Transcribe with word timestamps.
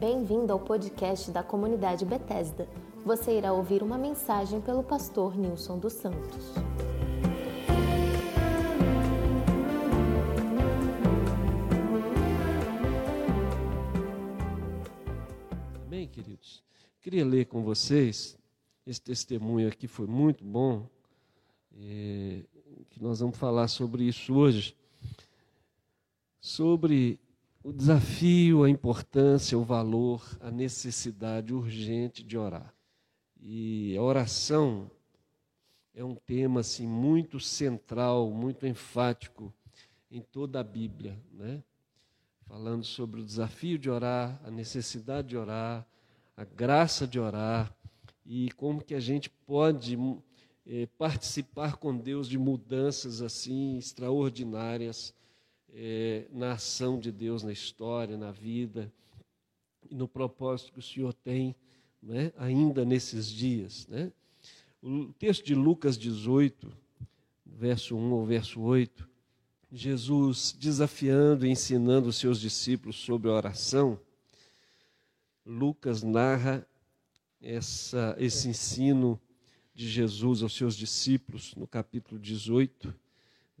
Bem-vindo 0.00 0.50
ao 0.50 0.58
podcast 0.58 1.30
da 1.30 1.42
comunidade 1.42 2.06
Bethesda. 2.06 2.66
Você 3.04 3.36
irá 3.36 3.52
ouvir 3.52 3.82
uma 3.82 3.98
mensagem 3.98 4.58
pelo 4.58 4.82
pastor 4.82 5.36
Nilson 5.36 5.78
dos 5.78 5.92
Santos. 5.92 6.54
Amém, 15.84 16.08
queridos? 16.08 16.64
Queria 17.02 17.26
ler 17.26 17.44
com 17.44 17.62
vocês, 17.62 18.38
esse 18.86 19.02
testemunho 19.02 19.68
aqui 19.68 19.86
foi 19.86 20.06
muito 20.06 20.42
bom, 20.42 20.88
é, 21.74 22.42
que 22.88 23.02
nós 23.02 23.20
vamos 23.20 23.36
falar 23.36 23.68
sobre 23.68 24.04
isso 24.04 24.32
hoje, 24.32 24.74
sobre 26.40 27.20
o 27.62 27.72
desafio, 27.72 28.64
a 28.64 28.70
importância, 28.70 29.58
o 29.58 29.64
valor, 29.64 30.24
a 30.40 30.50
necessidade 30.50 31.52
urgente 31.52 32.22
de 32.22 32.38
orar. 32.38 32.74
E 33.38 33.94
a 33.96 34.02
oração 34.02 34.90
é 35.94 36.02
um 36.02 36.14
tema 36.14 36.60
assim 36.60 36.86
muito 36.86 37.38
central, 37.38 38.30
muito 38.30 38.66
enfático 38.66 39.52
em 40.10 40.22
toda 40.22 40.60
a 40.60 40.64
Bíblia, 40.64 41.18
né? 41.32 41.62
Falando 42.46 42.84
sobre 42.84 43.20
o 43.20 43.24
desafio 43.24 43.78
de 43.78 43.90
orar, 43.90 44.40
a 44.44 44.50
necessidade 44.50 45.28
de 45.28 45.36
orar, 45.36 45.86
a 46.36 46.44
graça 46.44 47.06
de 47.06 47.20
orar 47.20 47.72
e 48.24 48.50
como 48.52 48.82
que 48.82 48.94
a 48.94 49.00
gente 49.00 49.28
pode 49.28 49.98
é, 50.66 50.86
participar 50.98 51.76
com 51.76 51.96
Deus 51.96 52.28
de 52.28 52.38
mudanças 52.38 53.20
assim 53.20 53.76
extraordinárias 53.76 55.14
é, 55.74 56.26
na 56.32 56.52
ação 56.52 56.98
de 56.98 57.12
Deus 57.12 57.42
na 57.42 57.52
história, 57.52 58.16
na 58.16 58.30
vida 58.30 58.92
e 59.88 59.94
no 59.94 60.08
propósito 60.08 60.72
que 60.72 60.78
o 60.78 60.82
Senhor 60.82 61.12
tem 61.12 61.54
né, 62.02 62.32
ainda 62.36 62.84
nesses 62.84 63.28
dias. 63.28 63.86
Né? 63.88 64.12
O 64.82 65.12
texto 65.12 65.44
de 65.44 65.54
Lucas 65.54 65.98
18, 65.98 66.72
verso 67.44 67.96
1 67.96 68.12
ao 68.12 68.24
verso 68.24 68.60
8, 68.60 69.08
Jesus 69.72 70.56
desafiando 70.58 71.46
e 71.46 71.50
ensinando 71.50 72.08
os 72.08 72.16
seus 72.16 72.40
discípulos 72.40 72.96
sobre 72.96 73.30
a 73.30 73.34
oração, 73.34 73.98
Lucas 75.46 76.02
narra 76.02 76.66
essa, 77.40 78.16
esse 78.18 78.48
ensino 78.48 79.20
de 79.74 79.88
Jesus 79.88 80.42
aos 80.42 80.54
seus 80.54 80.76
discípulos 80.76 81.54
no 81.54 81.66
capítulo 81.66 82.20
18 82.20 82.94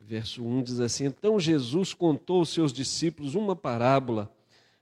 Verso 0.06 0.44
1 0.44 0.62
diz 0.62 0.80
assim: 0.80 1.04
Então 1.04 1.38
Jesus 1.38 1.94
contou 1.94 2.38
aos 2.38 2.48
seus 2.48 2.72
discípulos 2.72 3.34
uma 3.34 3.54
parábola 3.54 4.32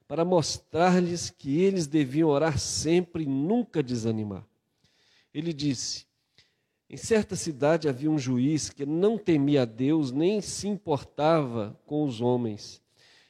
para 0.06 0.24
mostrar-lhes 0.24 1.28
que 1.28 1.61
eles 1.61 1.86
deviam 1.86 2.30
orar 2.30 2.58
sempre 2.58 3.24
e 3.24 3.27
nunca 3.27 3.83
desanimar. 3.83 4.44
Ele 5.34 5.52
disse: 5.52 6.06
Em 6.89 6.96
certa 6.96 7.36
cidade 7.36 7.89
havia 7.89 8.11
um 8.11 8.19
juiz 8.19 8.70
que 8.70 8.86
não 8.86 9.19
temia 9.19 9.62
a 9.62 9.66
Deus 9.66 10.11
nem 10.11 10.41
se 10.41 10.66
importava 10.66 11.78
com 11.84 12.05
os 12.05 12.20
homens. 12.20 12.80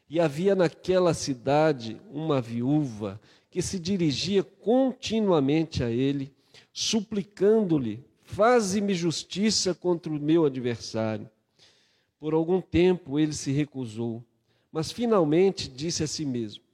E 0.09 0.20
havia 0.20 0.55
naquela 0.55 1.12
cidade 1.12 2.00
uma 2.11 2.41
viúva 2.41 3.20
que 3.50 3.61
se 3.61 3.78
dirigia 3.78 4.42
continuamente 4.42 5.83
a 5.83 5.91
ele, 5.91 6.33
suplicando-lhe: 6.72 8.05
Faze-me 8.22 8.94
justiça 8.94 9.75
contra 9.75 10.12
o 10.12 10.20
meu 10.20 10.44
adversário. 10.44 11.28
Por 12.19 12.34
algum 12.34 12.61
tempo 12.61 13.19
ele 13.19 13.32
se 13.32 13.53
recusou, 13.53 14.25
mas 14.72 14.91
finalmente 14.91 15.69
disse 15.69 16.03
a 16.03 16.06
si 16.06 16.25
mesmo: 16.25 16.65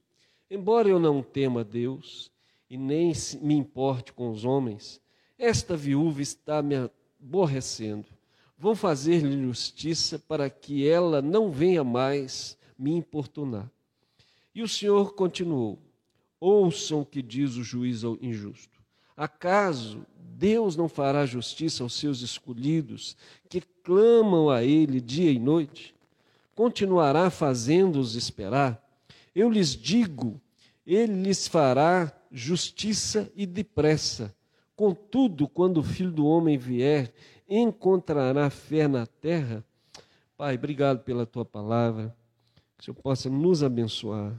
Embora 0.50 0.88
eu 0.88 0.98
não 0.98 1.22
tema 1.22 1.62
Deus 1.62 2.30
e 2.68 2.76
nem 2.76 3.12
me 3.40 3.54
importe 3.54 4.12
com 4.12 4.30
os 4.30 4.44
homens, 4.44 5.00
esta 5.38 5.76
viúva 5.76 6.22
está 6.22 6.62
me 6.62 6.76
aborrecendo. 7.20 8.08
Vou 8.56 8.74
fazer-lhe 8.74 9.42
justiça 9.42 10.18
para 10.18 10.48
que 10.48 10.88
ela 10.88 11.20
não 11.20 11.50
venha 11.50 11.84
mais 11.84 12.56
me 12.78 12.92
importunar. 12.92 13.70
E 14.54 14.62
o 14.62 14.68
Senhor 14.68 15.14
continuou: 15.14 15.78
Ouçam 16.40 17.02
o 17.02 17.06
que 17.06 17.20
diz 17.20 17.56
o 17.56 17.64
juiz 17.64 18.02
injusto. 18.20 18.82
Acaso 19.16 20.06
Deus 20.16 20.76
não 20.76 20.88
fará 20.88 21.26
justiça 21.26 21.82
aos 21.82 21.94
seus 21.94 22.20
escolhidos, 22.20 23.16
que 23.48 23.60
clamam 23.84 24.50
a 24.50 24.64
Ele 24.64 25.00
dia 25.00 25.30
e 25.30 25.38
noite? 25.38 25.94
Continuará 26.56 27.30
fazendo-os 27.30 28.16
esperar? 28.16 28.82
Eu 29.34 29.50
lhes 29.50 29.76
digo, 29.76 30.40
Ele 30.86 31.22
lhes 31.22 31.46
fará 31.46 32.12
justiça 32.32 33.30
e 33.36 33.46
depressa. 33.46 34.34
Contudo, 34.74 35.46
quando 35.46 35.78
o 35.78 35.82
Filho 35.84 36.10
do 36.10 36.26
Homem 36.26 36.58
vier, 36.58 37.12
encontrará 37.48 38.50
fé 38.50 38.88
na 38.88 39.06
terra? 39.06 39.64
Pai, 40.36 40.56
obrigado 40.56 41.04
pela 41.04 41.24
tua 41.24 41.44
palavra. 41.44 42.14
Que 42.76 42.82
o 42.82 42.84
Senhor 42.86 42.96
possa 42.96 43.30
nos 43.30 43.62
abençoar 43.62 44.32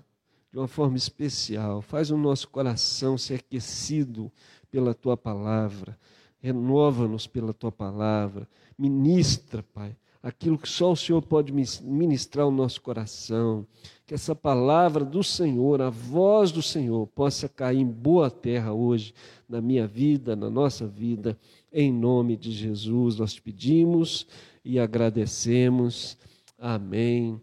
de 0.52 0.58
uma 0.60 0.68
forma 0.68 0.98
especial. 0.98 1.82
Faz 1.82 2.12
o 2.12 2.18
nosso 2.18 2.50
coração 2.50 3.18
ser 3.18 3.36
aquecido 3.36 4.32
pela 4.70 4.94
tua 4.94 5.16
palavra. 5.16 5.98
Renova-nos 6.42 7.28
pela 7.28 7.54
tua 7.54 7.72
palavra. 7.72 8.48
Ministra, 8.78 9.64
Pai, 9.64 9.96
aquilo 10.22 10.58
que 10.58 10.68
só 10.68 10.92
o 10.92 10.96
Senhor 10.96 11.22
pode 11.22 11.54
ministrar 11.54 12.46
ao 12.46 12.52
nosso 12.52 12.82
coração. 12.82 13.66
Que 14.06 14.14
essa 14.14 14.36
palavra 14.36 15.06
do 15.06 15.24
Senhor, 15.24 15.82
a 15.82 15.90
voz 15.90 16.52
do 16.52 16.62
Senhor, 16.62 17.08
possa 17.08 17.48
cair 17.48 17.80
em 17.80 17.86
boa 17.86 18.30
terra 18.30 18.74
hoje, 18.74 19.14
na 19.48 19.62
minha 19.62 19.88
vida, 19.88 20.36
na 20.36 20.50
nossa 20.50 20.88
vida. 20.88 21.38
Em 21.72 21.92
nome 21.92 22.36
de 22.36 22.52
Jesus, 22.52 23.18
nós 23.18 23.34
te 23.34 23.42
pedimos 23.42 24.28
e 24.64 24.80
agradecemos. 24.80 26.18
Amém, 26.58 27.40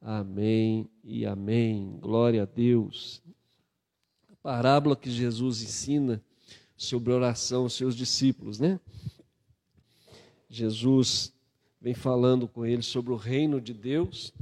amém 0.00 0.88
e 1.04 1.24
amém. 1.24 1.98
Glória 2.00 2.42
a 2.42 2.46
Deus. 2.46 3.22
A 4.32 4.36
parábola 4.42 4.96
que 4.96 5.10
Jesus 5.10 5.62
ensina 5.62 6.22
sobre 6.76 7.12
oração 7.12 7.62
aos 7.62 7.74
seus 7.74 7.94
discípulos, 7.94 8.58
né? 8.58 8.80
Jesus 10.54 11.32
vem 11.80 11.94
falando 11.94 12.46
com 12.46 12.64
eles 12.64 12.86
sobre 12.86 13.12
o 13.12 13.16
reino 13.16 13.60
de 13.60 13.74
Deus 13.74 14.32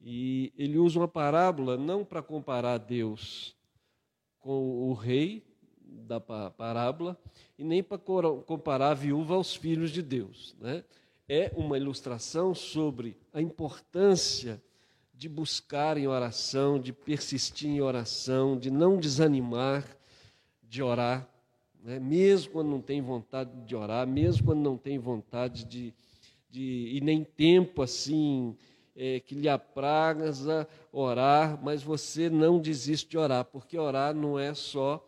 e 0.00 0.52
ele 0.56 0.78
usa 0.78 0.98
uma 0.98 1.08
parábola 1.08 1.76
não 1.76 2.04
para 2.04 2.22
comparar 2.22 2.78
Deus 2.78 3.54
com 4.40 4.88
o 4.88 4.94
rei 4.94 5.44
da 5.80 6.18
parábola 6.18 7.18
e 7.58 7.64
nem 7.64 7.82
para 7.82 7.98
comparar 7.98 8.92
a 8.92 8.94
viúva 8.94 9.34
aos 9.34 9.54
filhos 9.54 9.90
de 9.90 10.00
Deus, 10.00 10.56
né? 10.58 10.82
É 11.28 11.52
uma 11.54 11.76
ilustração 11.76 12.54
sobre 12.54 13.14
a 13.34 13.42
importância 13.42 14.62
de 15.12 15.28
buscar 15.28 15.98
em 15.98 16.06
oração, 16.06 16.80
de 16.80 16.90
persistir 16.90 17.68
em 17.68 17.82
oração, 17.82 18.58
de 18.58 18.70
não 18.70 18.98
desanimar, 18.98 19.84
de 20.62 20.82
orar 20.82 21.28
né? 21.82 21.98
mesmo 21.98 22.52
quando 22.52 22.68
não 22.68 22.80
tem 22.80 23.00
vontade 23.00 23.50
de 23.64 23.74
orar, 23.74 24.06
mesmo 24.06 24.46
quando 24.46 24.60
não 24.60 24.76
tem 24.76 24.98
vontade 24.98 25.64
de, 25.64 25.94
de 26.50 26.92
e 26.94 27.00
nem 27.00 27.24
tempo 27.24 27.82
assim 27.82 28.56
é, 28.96 29.20
que 29.20 29.34
lhe 29.34 29.48
apraza 29.48 30.68
orar, 30.92 31.58
mas 31.62 31.82
você 31.82 32.28
não 32.28 32.60
desiste 32.60 33.10
de 33.10 33.18
orar, 33.18 33.44
porque 33.44 33.78
orar 33.78 34.14
não 34.14 34.38
é 34.38 34.54
só 34.54 35.04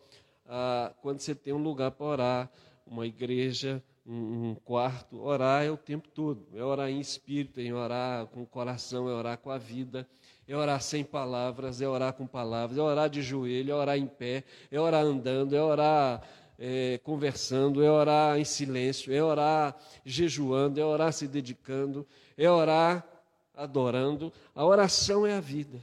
ah, 0.47 0.93
quando 1.03 1.21
você 1.21 1.35
tem 1.35 1.53
um 1.53 1.63
lugar 1.63 1.91
para 1.91 2.07
orar, 2.07 2.51
uma 2.87 3.07
igreja, 3.07 3.83
um, 4.07 4.51
um, 4.51 4.55
quarto. 4.55 5.21
Orar 5.21 5.65
é 5.65 5.71
o 5.71 5.77
tempo 5.77 6.09
todo, 6.09 6.47
é 6.55 6.63
orar 6.63 6.91
em 6.91 6.99
espírito, 6.99 7.61
é 7.61 7.73
orar 7.73 8.27
com 8.27 8.43
o 8.43 8.47
coração, 8.47 9.09
é 9.09 9.13
orar 9.13 9.39
com 9.39 9.51
a 9.51 9.59
vida 9.59 10.07
é 10.53 10.57
orar 10.57 10.83
sem 10.83 11.05
palavras, 11.05 11.81
é 11.81 11.87
orar 11.87 12.13
com 12.13 12.27
palavras, 12.27 12.77
é 12.77 12.83
orar 12.83 13.09
de 13.09 13.23
joelho, 13.23 13.71
é 13.71 13.75
orar 13.75 13.97
em 13.97 14.07
pé, 14.07 14.43
é 14.69 14.81
orar 14.81 15.05
andando, 15.05 15.55
é 15.55 15.63
orar 15.63 16.21
é, 16.63 16.99
conversando, 16.99 17.83
é 17.83 17.91
orar 17.91 18.39
em 18.39 18.45
silêncio, 18.45 19.11
é 19.11 19.23
orar 19.25 19.75
jejuando, 20.05 20.79
é 20.79 20.85
orar 20.85 21.11
se 21.11 21.27
dedicando, 21.27 22.07
é 22.37 22.51
orar 22.51 23.09
adorando. 23.55 24.31
A 24.55 24.63
oração 24.67 25.27
é 25.27 25.33
a 25.33 25.41
vida. 25.41 25.83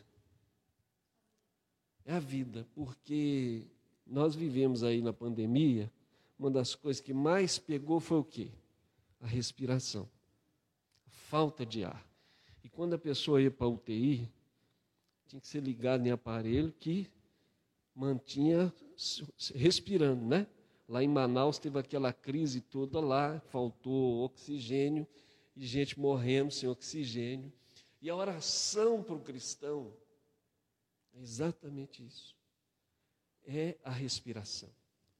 É 2.06 2.14
a 2.14 2.20
vida, 2.20 2.66
porque 2.76 3.66
nós 4.06 4.36
vivemos 4.36 4.84
aí 4.84 5.02
na 5.02 5.12
pandemia, 5.12 5.92
uma 6.38 6.52
das 6.52 6.76
coisas 6.76 7.02
que 7.02 7.12
mais 7.12 7.58
pegou 7.58 8.00
foi 8.00 8.20
o 8.20 8.24
quê? 8.24 8.52
A 9.20 9.26
respiração, 9.26 10.08
a 11.08 11.10
falta 11.10 11.66
de 11.66 11.84
ar. 11.84 12.08
E 12.64 12.70
quando 12.70 12.94
a 12.94 13.00
pessoa 13.00 13.42
ia 13.42 13.50
para 13.50 13.66
a 13.66 13.70
UTI, 13.70 14.30
tinha 15.26 15.42
que 15.42 15.48
ser 15.48 15.62
ligado 15.62 16.06
em 16.06 16.12
aparelho 16.12 16.72
que 16.80 17.08
mantinha 17.96 18.72
respirando, 19.56 20.24
né? 20.24 20.46
Lá 20.88 21.04
em 21.04 21.08
Manaus 21.08 21.60
teve 21.60 21.78
aquela 21.78 22.14
crise 22.14 22.62
toda 22.62 23.00
lá, 23.00 23.40
faltou 23.42 24.24
oxigênio 24.24 25.06
e 25.56 25.66
gente 25.66 26.00
morrendo 26.00 26.52
sem 26.52 26.70
oxigênio. 26.70 27.52
E 28.02 28.10
a 28.10 28.16
oração 28.16 29.04
para 29.04 29.16
o 29.16 29.20
cristão 29.20 29.94
é 31.14 31.22
exatamente 31.22 32.06
isso. 32.06 32.36
é 33.48 33.78
a 33.84 33.92
respiração, 33.92 34.70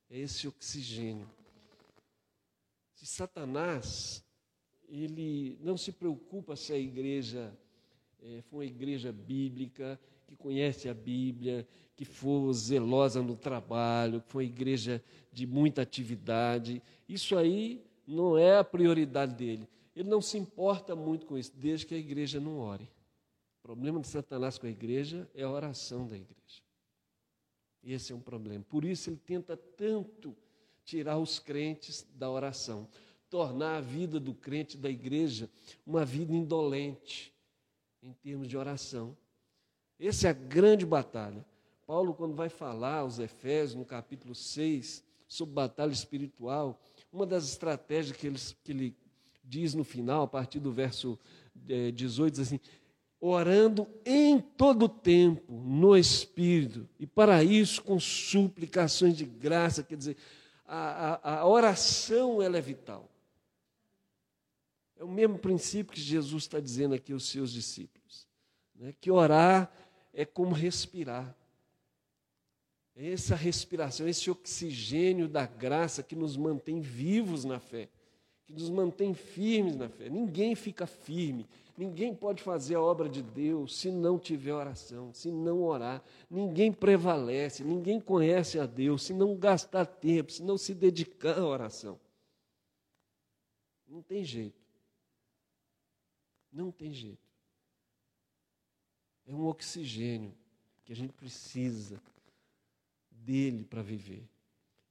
é 0.10 0.20
esse 0.20 0.48
oxigênio. 0.48 1.30
Se 2.94 3.06
Satanás, 3.06 4.24
ele 4.88 5.58
não 5.62 5.78
se 5.78 5.92
preocupa 5.92 6.56
se 6.56 6.74
a 6.74 6.78
igreja 6.78 7.58
é, 8.24 8.42
for 8.42 8.58
uma 8.58 8.66
igreja 8.66 9.12
bíblica, 9.12 10.00
que 10.28 10.36
conhece 10.36 10.90
a 10.90 10.94
Bíblia, 10.94 11.68
que 11.96 12.04
for 12.04 12.52
zelosa 12.54 13.22
no 13.22 13.36
trabalho, 13.36 14.22
que 14.22 14.30
for 14.30 14.40
uma 14.40 14.44
igreja 14.44 15.02
de 15.32 15.48
muita 15.48 15.82
atividade, 15.82 16.82
isso 17.08 17.38
aí 17.38 17.86
não 18.06 18.38
é 18.38 18.58
a 18.58 18.64
prioridade 18.64 19.34
dele. 19.36 19.68
Ele 19.96 20.10
não 20.10 20.22
se 20.22 20.38
importa 20.38 20.96
muito 20.96 21.26
com 21.26 21.38
isso, 21.38 21.52
desde 21.56 21.86
que 21.86 21.96
a 21.96 21.98
igreja 21.98 22.40
não 22.40 22.60
ore. 22.60 22.90
O 23.60 23.62
problema 23.64 24.00
de 24.00 24.08
Satanás 24.08 24.58
com 24.58 24.68
a 24.68 24.70
igreja 24.70 25.30
é 25.34 25.44
a 25.44 25.50
oração 25.50 26.08
da 26.08 26.16
igreja. 26.16 26.62
Esse 27.84 28.12
é 28.12 28.16
um 28.16 28.20
problema. 28.20 28.64
Por 28.68 28.84
isso 28.84 29.10
ele 29.10 29.20
tenta 29.26 29.56
tanto 29.56 30.36
tirar 30.84 31.18
os 31.18 31.40
crentes 31.40 32.06
da 32.16 32.30
oração, 32.30 32.88
tornar 33.30 33.78
a 33.78 33.82
vida 33.82 34.20
do 34.20 34.34
crente 34.34 34.78
da 34.78 34.90
igreja 34.90 35.50
uma 35.86 36.06
vida 36.06 36.34
indolente 36.34 37.34
em 38.02 38.14
termos 38.14 38.48
de 38.48 38.58
oração. 38.58 39.16
Essa 40.00 40.28
é 40.28 40.30
a 40.32 40.34
grande 40.34 40.86
batalha. 40.86 41.46
Paulo, 41.86 42.14
quando 42.14 42.36
vai 42.36 42.50
falar 42.50 43.00
aos 43.00 43.20
Efésios, 43.20 43.76
no 43.76 43.86
capítulo 43.86 44.36
6, 44.36 45.04
sobre 45.28 45.54
batalha 45.56 45.92
espiritual, 45.92 46.82
uma 47.12 47.26
das 47.26 47.50
estratégias 47.50 48.16
que 48.16 48.28
ele, 48.28 48.40
que 48.64 48.72
ele 48.72 48.98
diz 49.44 49.74
no 49.74 49.84
final, 49.84 50.24
a 50.24 50.28
partir 50.28 50.60
do 50.60 50.72
verso 50.72 51.18
18, 51.56 52.34
diz 52.34 52.48
assim: 52.48 52.60
orando 53.20 53.88
em 54.06 54.40
todo 54.40 54.88
tempo 54.88 55.52
no 55.52 55.98
Espírito, 55.98 56.88
e 57.00 57.08
para 57.08 57.44
isso 57.44 57.82
com 57.84 58.00
suplicações 58.00 59.16
de 59.16 59.26
graça, 59.26 59.84
quer 59.84 59.98
dizer, 59.98 60.18
a, 60.66 61.20
a, 61.24 61.40
a 61.40 61.48
oração 61.48 62.42
ela 62.42 62.58
é 62.58 62.62
vital. 62.62 63.10
É 65.00 65.04
o 65.04 65.08
mesmo 65.08 65.38
princípio 65.38 65.94
que 65.94 66.02
Jesus 66.02 66.44
está 66.44 66.60
dizendo 66.60 66.96
aqui 66.96 67.14
aos 67.14 67.30
seus 67.30 67.52
discípulos, 67.52 68.28
né? 68.76 68.94
que 69.00 69.12
orar 69.12 69.72
é 70.14 70.26
como 70.26 70.54
respirar. 70.54 71.36
É 72.96 73.12
essa 73.12 73.36
respiração, 73.36 74.08
esse 74.08 74.32
oxigênio 74.32 75.28
da 75.28 75.46
graça 75.46 76.02
que 76.02 76.16
nos 76.16 76.36
mantém 76.36 76.82
vivos 76.82 77.46
na 77.46 77.60
fé, 77.60 77.88
que 78.48 78.54
nos 78.54 78.72
mantém 78.72 79.14
firmes 79.14 79.76
na 79.76 79.88
fé. 79.88 80.10
Ninguém 80.10 80.56
fica 80.56 80.88
firme, 80.88 81.48
ninguém 81.78 82.16
pode 82.16 82.42
fazer 82.42 82.74
a 82.74 82.82
obra 82.82 83.08
de 83.08 83.22
Deus 83.22 83.78
se 83.78 83.92
não 83.92 84.18
tiver 84.18 84.54
oração, 84.54 85.14
se 85.14 85.30
não 85.30 85.62
orar. 85.62 86.04
Ninguém 86.28 86.74
prevalece, 86.74 87.64
ninguém 87.64 88.02
conhece 88.02 88.60
a 88.60 88.66
Deus 88.66 89.04
se 89.04 89.14
não 89.14 89.36
gastar 89.36 89.86
tempo, 89.86 90.32
se 90.32 90.42
não 90.42 90.58
se 90.58 90.74
dedicar 90.74 91.38
à 91.38 91.46
oração. 91.46 92.00
Não 93.88 94.02
tem 94.02 94.24
jeito. 94.24 94.67
Não 96.58 96.72
tem 96.72 96.92
jeito. 96.92 97.30
É 99.28 99.32
um 99.32 99.46
oxigênio 99.46 100.34
que 100.84 100.92
a 100.92 100.96
gente 100.96 101.14
precisa 101.14 102.02
dele 103.12 103.64
para 103.64 103.84
viver. 103.84 104.28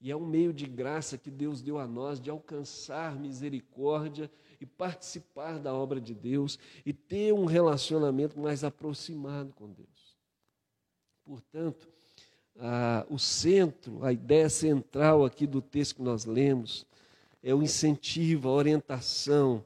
E 0.01 0.13
é 0.13 0.15
um 0.15 0.25
meio 0.25 0.53
de 0.53 0.65
graça 0.65 1.19
que 1.19 1.29
Deus 1.29 1.61
deu 1.61 1.81
a 1.81 1.85
nós 1.85 2.21
de 2.21 2.31
alcançar 2.31 3.17
misericórdia 3.17 4.31
e 4.61 4.65
participar 4.65 5.59
da 5.59 5.75
obra 5.75 6.01
de 6.01 6.15
Deus 6.15 6.57
e 6.85 6.93
ter 6.93 7.35
um 7.35 7.47
relacionamento 7.47 8.39
mais 8.39 8.63
aproximado 8.63 9.53
com 9.55 9.69
Deus. 9.69 10.17
Portanto, 11.25 11.89
a, 12.61 13.05
o 13.11 13.19
centro, 13.19 14.05
a 14.05 14.13
ideia 14.13 14.49
central 14.49 15.25
aqui 15.25 15.49
do 15.49 15.61
texto 15.61 15.97
que 15.97 16.03
nós 16.03 16.27
lemos 16.27 16.87
é 17.43 17.53
o 17.53 17.61
incentivo, 17.61 18.51
a 18.51 18.53
orientação, 18.53 19.65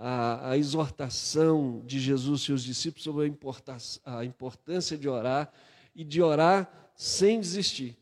a, 0.00 0.50
a 0.50 0.58
exortação 0.58 1.82
de 1.84 2.00
Jesus 2.00 2.40
e 2.40 2.44
seus 2.46 2.64
discípulos 2.64 3.04
sobre 3.04 3.24
a 3.24 3.28
importância, 3.28 4.00
a 4.04 4.24
importância 4.24 4.96
de 4.96 5.08
orar 5.08 5.52
e 5.94 6.02
de 6.02 6.22
orar 6.22 6.90
sem 6.94 7.40
desistir 7.40 8.00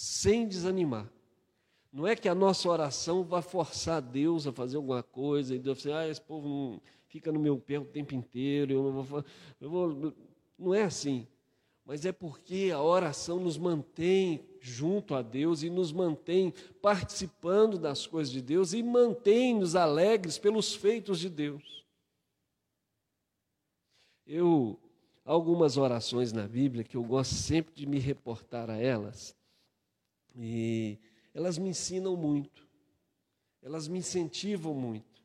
sem 0.00 0.46
desanimar. 0.46 1.10
Não 1.92 2.06
é 2.06 2.14
que 2.14 2.28
a 2.28 2.34
nossa 2.34 2.68
oração 2.68 3.24
vai 3.24 3.42
forçar 3.42 4.00
Deus 4.00 4.46
a 4.46 4.52
fazer 4.52 4.76
alguma 4.76 5.02
coisa 5.02 5.56
e 5.56 5.58
Deus 5.58 5.82
vai 5.82 5.92
dizer, 5.92 5.92
ah, 5.92 6.08
esse 6.08 6.20
povo 6.20 6.48
não 6.48 6.80
fica 7.08 7.32
no 7.32 7.40
meu 7.40 7.58
pé 7.58 7.80
o 7.80 7.84
tempo 7.84 8.14
inteiro, 8.14 8.72
eu 8.74 8.92
não 8.92 9.02
vou, 9.02 9.24
eu 9.60 9.68
vou. 9.68 10.14
Não 10.56 10.72
é 10.72 10.84
assim. 10.84 11.26
Mas 11.88 12.04
é 12.04 12.12
porque 12.12 12.70
a 12.70 12.82
oração 12.82 13.40
nos 13.40 13.56
mantém 13.56 14.44
junto 14.60 15.14
a 15.14 15.22
Deus 15.22 15.62
e 15.62 15.70
nos 15.70 15.90
mantém 15.90 16.52
participando 16.82 17.78
das 17.78 18.06
coisas 18.06 18.30
de 18.30 18.42
Deus 18.42 18.74
e 18.74 18.82
mantém-nos 18.82 19.74
alegres 19.74 20.36
pelos 20.36 20.74
feitos 20.74 21.18
de 21.18 21.30
Deus. 21.30 21.86
Eu 24.26 24.78
algumas 25.24 25.78
orações 25.78 26.30
na 26.30 26.46
Bíblia 26.46 26.84
que 26.84 26.94
eu 26.94 27.02
gosto 27.02 27.34
sempre 27.34 27.74
de 27.74 27.86
me 27.86 27.98
reportar 27.98 28.68
a 28.68 28.76
elas. 28.76 29.34
E 30.36 30.98
elas 31.32 31.56
me 31.56 31.70
ensinam 31.70 32.14
muito, 32.18 32.68
elas 33.62 33.88
me 33.88 34.00
incentivam 34.00 34.74
muito, 34.74 35.24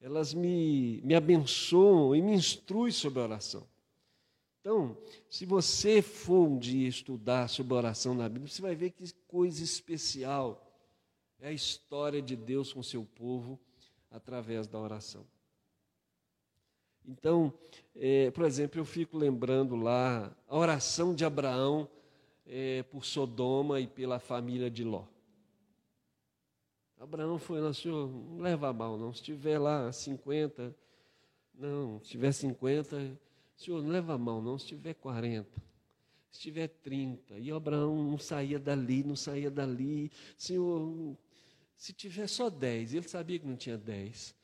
elas 0.00 0.32
me, 0.32 1.02
me 1.04 1.14
abençoam 1.14 2.16
e 2.16 2.22
me 2.22 2.32
instruem 2.32 2.90
sobre 2.90 3.20
a 3.20 3.24
oração. 3.24 3.75
Então, 4.66 4.98
se 5.30 5.46
você 5.46 6.02
for 6.02 6.48
um 6.48 6.58
dia 6.58 6.88
estudar 6.88 7.48
sobre 7.48 7.72
oração 7.72 8.16
na 8.16 8.28
Bíblia, 8.28 8.48
você 8.48 8.60
vai 8.60 8.74
ver 8.74 8.90
que 8.90 9.04
coisa 9.28 9.62
especial 9.62 10.60
é 11.38 11.50
a 11.50 11.52
história 11.52 12.20
de 12.20 12.34
Deus 12.34 12.72
com 12.72 12.82
seu 12.82 13.04
povo 13.04 13.60
através 14.10 14.66
da 14.66 14.76
oração. 14.76 15.24
Então, 17.06 17.54
é, 17.94 18.32
por 18.32 18.44
exemplo, 18.44 18.80
eu 18.80 18.84
fico 18.84 19.16
lembrando 19.16 19.76
lá 19.76 20.36
a 20.48 20.58
oração 20.58 21.14
de 21.14 21.24
Abraão 21.24 21.88
é, 22.44 22.82
por 22.82 23.04
Sodoma 23.04 23.78
e 23.78 23.86
pela 23.86 24.18
família 24.18 24.68
de 24.68 24.82
Ló. 24.82 25.04
Abraão 26.98 27.38
foi 27.38 27.60
lá, 27.60 27.72
senhor, 27.72 28.10
não 28.10 28.38
leva 28.38 28.72
mal 28.72 28.98
não, 28.98 29.14
se 29.14 29.22
tiver 29.22 29.60
lá 29.60 29.92
50, 29.92 30.74
não, 31.54 32.00
se 32.02 32.10
tiver 32.10 32.32
50, 32.32 33.16
senhor, 33.56 33.82
não 33.82 33.90
leva 33.90 34.16
mal 34.18 34.42
não, 34.42 34.58
se 34.58 34.66
tiver 34.66 34.94
40, 34.94 35.48
se 36.30 36.40
tiver 36.40 36.68
30, 36.68 37.38
e 37.38 37.50
Abraão 37.50 38.02
não 38.02 38.18
saía 38.18 38.58
dali, 38.58 39.02
não 39.02 39.16
saía 39.16 39.50
dali, 39.50 40.10
senhor, 40.36 41.16
se 41.76 41.92
tiver 41.92 42.26
só 42.26 42.50
10, 42.50 42.94
ele 42.94 43.08
sabia 43.08 43.38
que 43.38 43.46
não 43.46 43.56
tinha 43.56 43.78
10, 43.78 44.34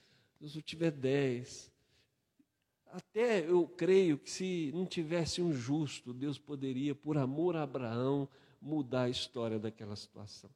se 0.49 0.63
tiver 0.63 0.91
10, 0.91 1.73
até 2.93 3.49
eu 3.49 3.67
creio 3.67 4.19
que 4.19 4.31
se 4.31 4.71
não 4.75 4.85
tivesse 4.85 5.41
um 5.41 5.53
justo, 5.53 6.13
Deus 6.13 6.39
poderia, 6.39 6.95
por 6.95 7.17
amor 7.17 7.57
a 7.57 7.63
Abraão, 7.63 8.29
mudar 8.61 9.05
a 9.05 9.09
história 9.09 9.59
daquela 9.59 9.97
situação. 9.97 10.51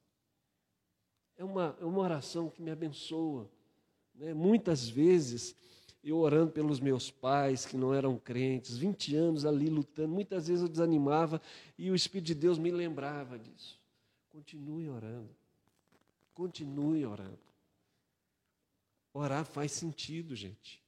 É 1.36 1.42
uma, 1.44 1.76
é 1.80 1.84
uma 1.84 1.98
oração 1.98 2.50
que 2.50 2.60
me 2.60 2.70
abençoa. 2.70 3.50
Né? 4.14 4.34
Muitas 4.34 4.86
vezes, 4.86 5.56
eu 6.08 6.18
orando 6.18 6.52
pelos 6.52 6.80
meus 6.80 7.10
pais 7.10 7.66
que 7.66 7.76
não 7.76 7.92
eram 7.92 8.18
crentes, 8.18 8.76
20 8.76 9.16
anos 9.16 9.44
ali 9.44 9.68
lutando, 9.68 10.08
muitas 10.08 10.48
vezes 10.48 10.62
eu 10.62 10.68
desanimava 10.68 11.40
e 11.76 11.90
o 11.90 11.94
Espírito 11.94 12.26
de 12.26 12.34
Deus 12.34 12.58
me 12.58 12.70
lembrava 12.70 13.38
disso. 13.38 13.80
Continue 14.30 14.88
orando. 14.88 15.30
Continue 16.34 17.06
orando. 17.06 17.38
Orar 19.12 19.44
faz 19.44 19.72
sentido, 19.72 20.34
gente 20.34 20.84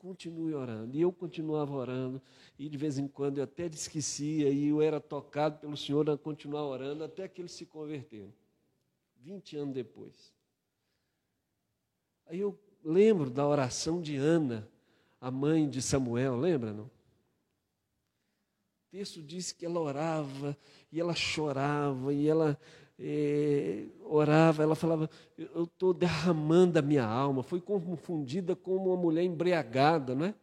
continue 0.00 0.54
orando. 0.54 0.96
E 0.96 1.00
eu 1.02 1.12
continuava 1.12 1.74
orando, 1.74 2.20
e 2.58 2.68
de 2.68 2.78
vez 2.78 2.98
em 2.98 3.06
quando 3.06 3.38
eu 3.38 3.44
até 3.44 3.66
esquecia, 3.66 4.48
e 4.48 4.68
eu 4.68 4.80
era 4.80 4.98
tocado 4.98 5.58
pelo 5.58 5.76
Senhor 5.76 6.08
a 6.08 6.16
continuar 6.16 6.64
orando 6.64 7.04
até 7.04 7.28
que 7.28 7.40
ele 7.40 7.48
se 7.48 7.66
converteu. 7.66 8.32
20 9.18 9.56
anos 9.58 9.74
depois. 9.74 10.32
Aí 12.26 12.40
eu 12.40 12.58
lembro 12.84 13.30
da 13.30 13.46
oração 13.46 14.00
de 14.00 14.16
Ana, 14.16 14.68
a 15.20 15.30
mãe 15.30 15.68
de 15.68 15.82
Samuel, 15.82 16.36
lembra 16.36 16.72
não? 16.72 16.84
O 16.84 16.90
texto 18.90 19.22
diz 19.22 19.52
que 19.52 19.64
ela 19.64 19.78
orava, 19.78 20.56
e 20.90 21.00
ela 21.00 21.14
chorava, 21.14 22.12
e 22.12 22.26
ela 22.26 22.58
é, 22.98 23.84
orava, 24.04 24.62
ela 24.62 24.74
falava, 24.74 25.08
eu 25.38 25.64
estou 25.64 25.94
derramando 25.94 26.78
a 26.78 26.82
minha 26.82 27.04
alma. 27.04 27.42
Foi 27.42 27.60
confundida 27.60 28.56
com 28.56 28.76
uma 28.76 28.96
mulher 28.96 29.22
embriagada, 29.22 30.14
não 30.14 30.26
é? 30.26 30.34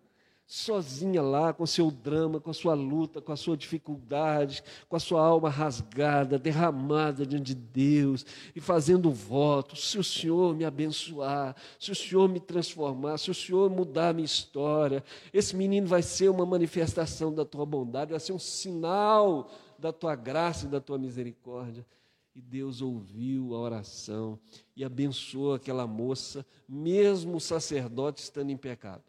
Sozinha 0.49 1.21
lá, 1.21 1.51
com 1.51 1.65
seu 1.65 1.91
drama, 1.91 2.39
com 2.39 2.49
a 2.49 2.53
sua 2.53 2.73
luta, 2.73 3.21
com 3.21 3.33
a 3.33 3.35
sua 3.35 3.57
dificuldade, 3.57 4.63
com 4.87 4.95
a 4.95 4.99
sua 4.99 5.21
alma 5.21 5.49
rasgada, 5.49 6.39
derramada 6.39 7.25
diante 7.25 7.53
de 7.53 7.55
Deus 7.55 8.25
e 8.55 8.61
fazendo 8.61 9.11
voto: 9.11 9.75
se 9.75 9.97
o 9.97 10.03
Senhor 10.03 10.55
me 10.55 10.63
abençoar, 10.63 11.53
se 11.77 11.91
o 11.91 11.95
Senhor 11.95 12.29
me 12.29 12.39
transformar, 12.39 13.17
se 13.17 13.29
o 13.29 13.35
Senhor 13.35 13.69
mudar 13.69 14.09
a 14.09 14.13
minha 14.13 14.25
história, 14.25 15.03
esse 15.33 15.53
menino 15.53 15.85
vai 15.85 16.01
ser 16.01 16.29
uma 16.29 16.45
manifestação 16.45 17.33
da 17.33 17.43
tua 17.43 17.65
bondade, 17.65 18.11
vai 18.11 18.19
ser 18.19 18.31
um 18.31 18.39
sinal 18.39 19.51
da 19.77 19.91
tua 19.91 20.15
graça 20.15 20.65
e 20.65 20.69
da 20.69 20.79
tua 20.79 20.97
misericórdia. 20.97 21.85
E 22.33 22.41
Deus 22.41 22.81
ouviu 22.81 23.53
a 23.53 23.59
oração 23.59 24.39
e 24.75 24.85
abençoou 24.85 25.55
aquela 25.55 25.87
moça, 25.87 26.45
mesmo 26.69 27.35
o 27.35 27.41
sacerdote 27.41 28.21
estando 28.21 28.51
em 28.51 28.57
pecado. 28.57 29.03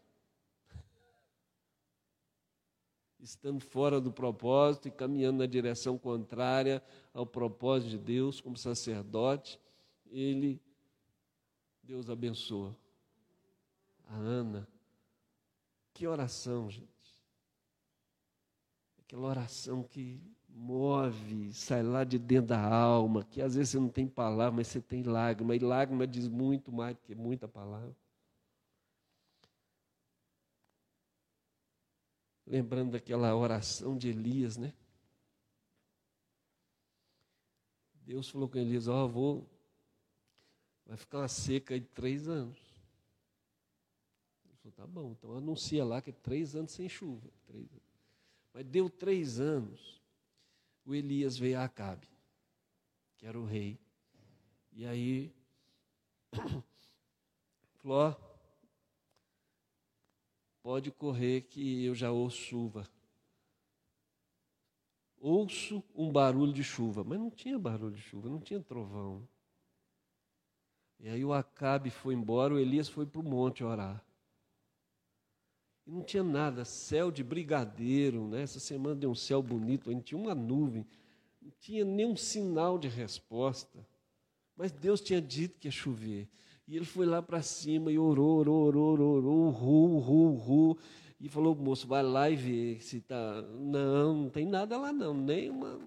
Estando 3.19 3.59
fora 3.59 3.99
do 3.99 4.11
propósito 4.11 4.87
e 4.87 4.91
caminhando 4.91 5.39
na 5.39 5.45
direção 5.45 5.97
contrária 5.97 6.81
ao 7.13 7.25
propósito 7.25 7.89
de 7.89 7.97
Deus, 7.97 8.39
como 8.39 8.55
sacerdote, 8.55 9.59
ele, 10.09 10.61
Deus 11.83 12.09
abençoa. 12.09 12.75
A 14.07 14.15
Ana, 14.15 14.67
que 15.93 16.07
oração, 16.07 16.69
gente. 16.69 16.87
Aquela 18.99 19.27
oração 19.27 19.83
que 19.83 20.21
move, 20.47 21.53
sai 21.53 21.83
lá 21.83 22.03
de 22.03 22.17
dentro 22.17 22.47
da 22.47 22.61
alma, 22.61 23.23
que 23.23 23.41
às 23.41 23.55
vezes 23.55 23.71
você 23.71 23.79
não 23.79 23.89
tem 23.89 24.07
palavra, 24.07 24.57
mas 24.57 24.67
você 24.67 24.81
tem 24.81 25.03
lágrima, 25.03 25.55
e 25.55 25.59
lágrima 25.59 26.07
diz 26.07 26.27
muito 26.27 26.71
mais 26.71 26.95
do 26.95 27.01
que 27.01 27.15
muita 27.15 27.47
palavra. 27.47 27.95
Lembrando 32.49 32.93
daquela 32.93 33.35
oração 33.35 33.95
de 33.95 34.09
Elias, 34.09 34.57
né? 34.57 34.73
Deus 37.93 38.27
falou 38.27 38.49
com 38.49 38.57
Elias: 38.57 38.87
Ó, 38.87 39.05
oh, 39.05 39.07
vou. 39.07 39.49
Vai 40.83 40.97
ficar 40.97 41.19
uma 41.19 41.27
seca 41.27 41.79
de 41.79 41.85
três 41.85 42.27
anos. 42.27 42.57
Ele 44.45 44.55
falou: 44.63 44.73
Tá 44.75 44.87
bom, 44.87 45.11
então 45.11 45.37
anuncia 45.37 45.85
lá 45.85 46.01
que 46.01 46.09
é 46.09 46.13
três 46.13 46.55
anos 46.55 46.71
sem 46.71 46.89
chuva. 46.89 47.29
Três 47.45 47.71
anos. 47.71 47.83
Mas 48.51 48.65
deu 48.65 48.89
três 48.89 49.39
anos, 49.39 50.01
o 50.83 50.95
Elias 50.95 51.37
veio 51.37 51.59
a 51.59 51.65
Acabe, 51.65 52.09
que 53.19 53.27
era 53.27 53.39
o 53.39 53.45
rei. 53.45 53.79
E 54.73 54.87
aí, 54.87 55.31
falou: 57.77 58.28
pode 60.61 60.91
correr 60.91 61.41
que 61.41 61.85
eu 61.85 61.95
já 61.95 62.11
ouço 62.11 62.37
chuva. 62.37 62.89
Ouço 65.17 65.83
um 65.93 66.11
barulho 66.11 66.53
de 66.53 66.63
chuva, 66.63 67.03
mas 67.03 67.19
não 67.19 67.29
tinha 67.29 67.59
barulho 67.59 67.95
de 67.95 68.01
chuva, 68.01 68.29
não 68.29 68.39
tinha 68.39 68.61
trovão. 68.61 69.27
E 70.99 71.09
aí 71.09 71.23
o 71.23 71.33
Acabe 71.33 71.89
foi 71.89 72.13
embora, 72.13 72.53
o 72.53 72.59
Elias 72.59 72.87
foi 72.87 73.05
para 73.05 73.19
o 73.19 73.23
monte 73.23 73.63
orar. 73.63 74.03
E 75.85 75.91
não 75.91 76.03
tinha 76.03 76.23
nada, 76.23 76.63
céu 76.63 77.09
de 77.09 77.23
brigadeiro, 77.23 78.27
né? 78.27 78.43
Essa 78.43 78.59
semana 78.59 78.95
deu 78.95 79.09
um 79.09 79.15
céu 79.15 79.41
bonito, 79.41 79.91
gente 79.91 80.03
tinha 80.03 80.19
uma 80.19 80.35
nuvem, 80.35 80.85
não 81.41 81.51
tinha 81.59 81.83
nenhum 81.83 82.15
sinal 82.15 82.77
de 82.77 82.87
resposta. 82.87 83.85
Mas 84.55 84.71
Deus 84.71 84.99
tinha 85.01 85.21
dito 85.21 85.57
que 85.57 85.67
ia 85.67 85.71
chover. 85.71 86.29
E 86.69 86.75
ele 86.75 86.85
foi 86.85 87.07
lá 87.07 87.19
para 87.19 87.41
cima 87.41 87.91
e 87.91 87.97
orou, 87.97 88.37
orou, 88.37 88.67
orou, 88.67 88.93
orou, 88.93 89.15
orou, 89.17 89.49
ru, 89.49 89.97
ru, 89.97 90.35
ru. 90.35 90.77
E 91.19 91.27
falou, 91.27 91.55
moço, 91.55 91.87
vai 91.87 92.03
lá 92.03 92.29
e 92.29 92.35
vê 92.35 92.79
se 92.79 92.97
está. 92.97 93.41
Não, 93.41 94.13
não 94.13 94.29
tem 94.29 94.45
nada 94.45 94.77
lá 94.77 94.93
não, 94.93 95.11
nem 95.11 95.49
uma. 95.49 95.79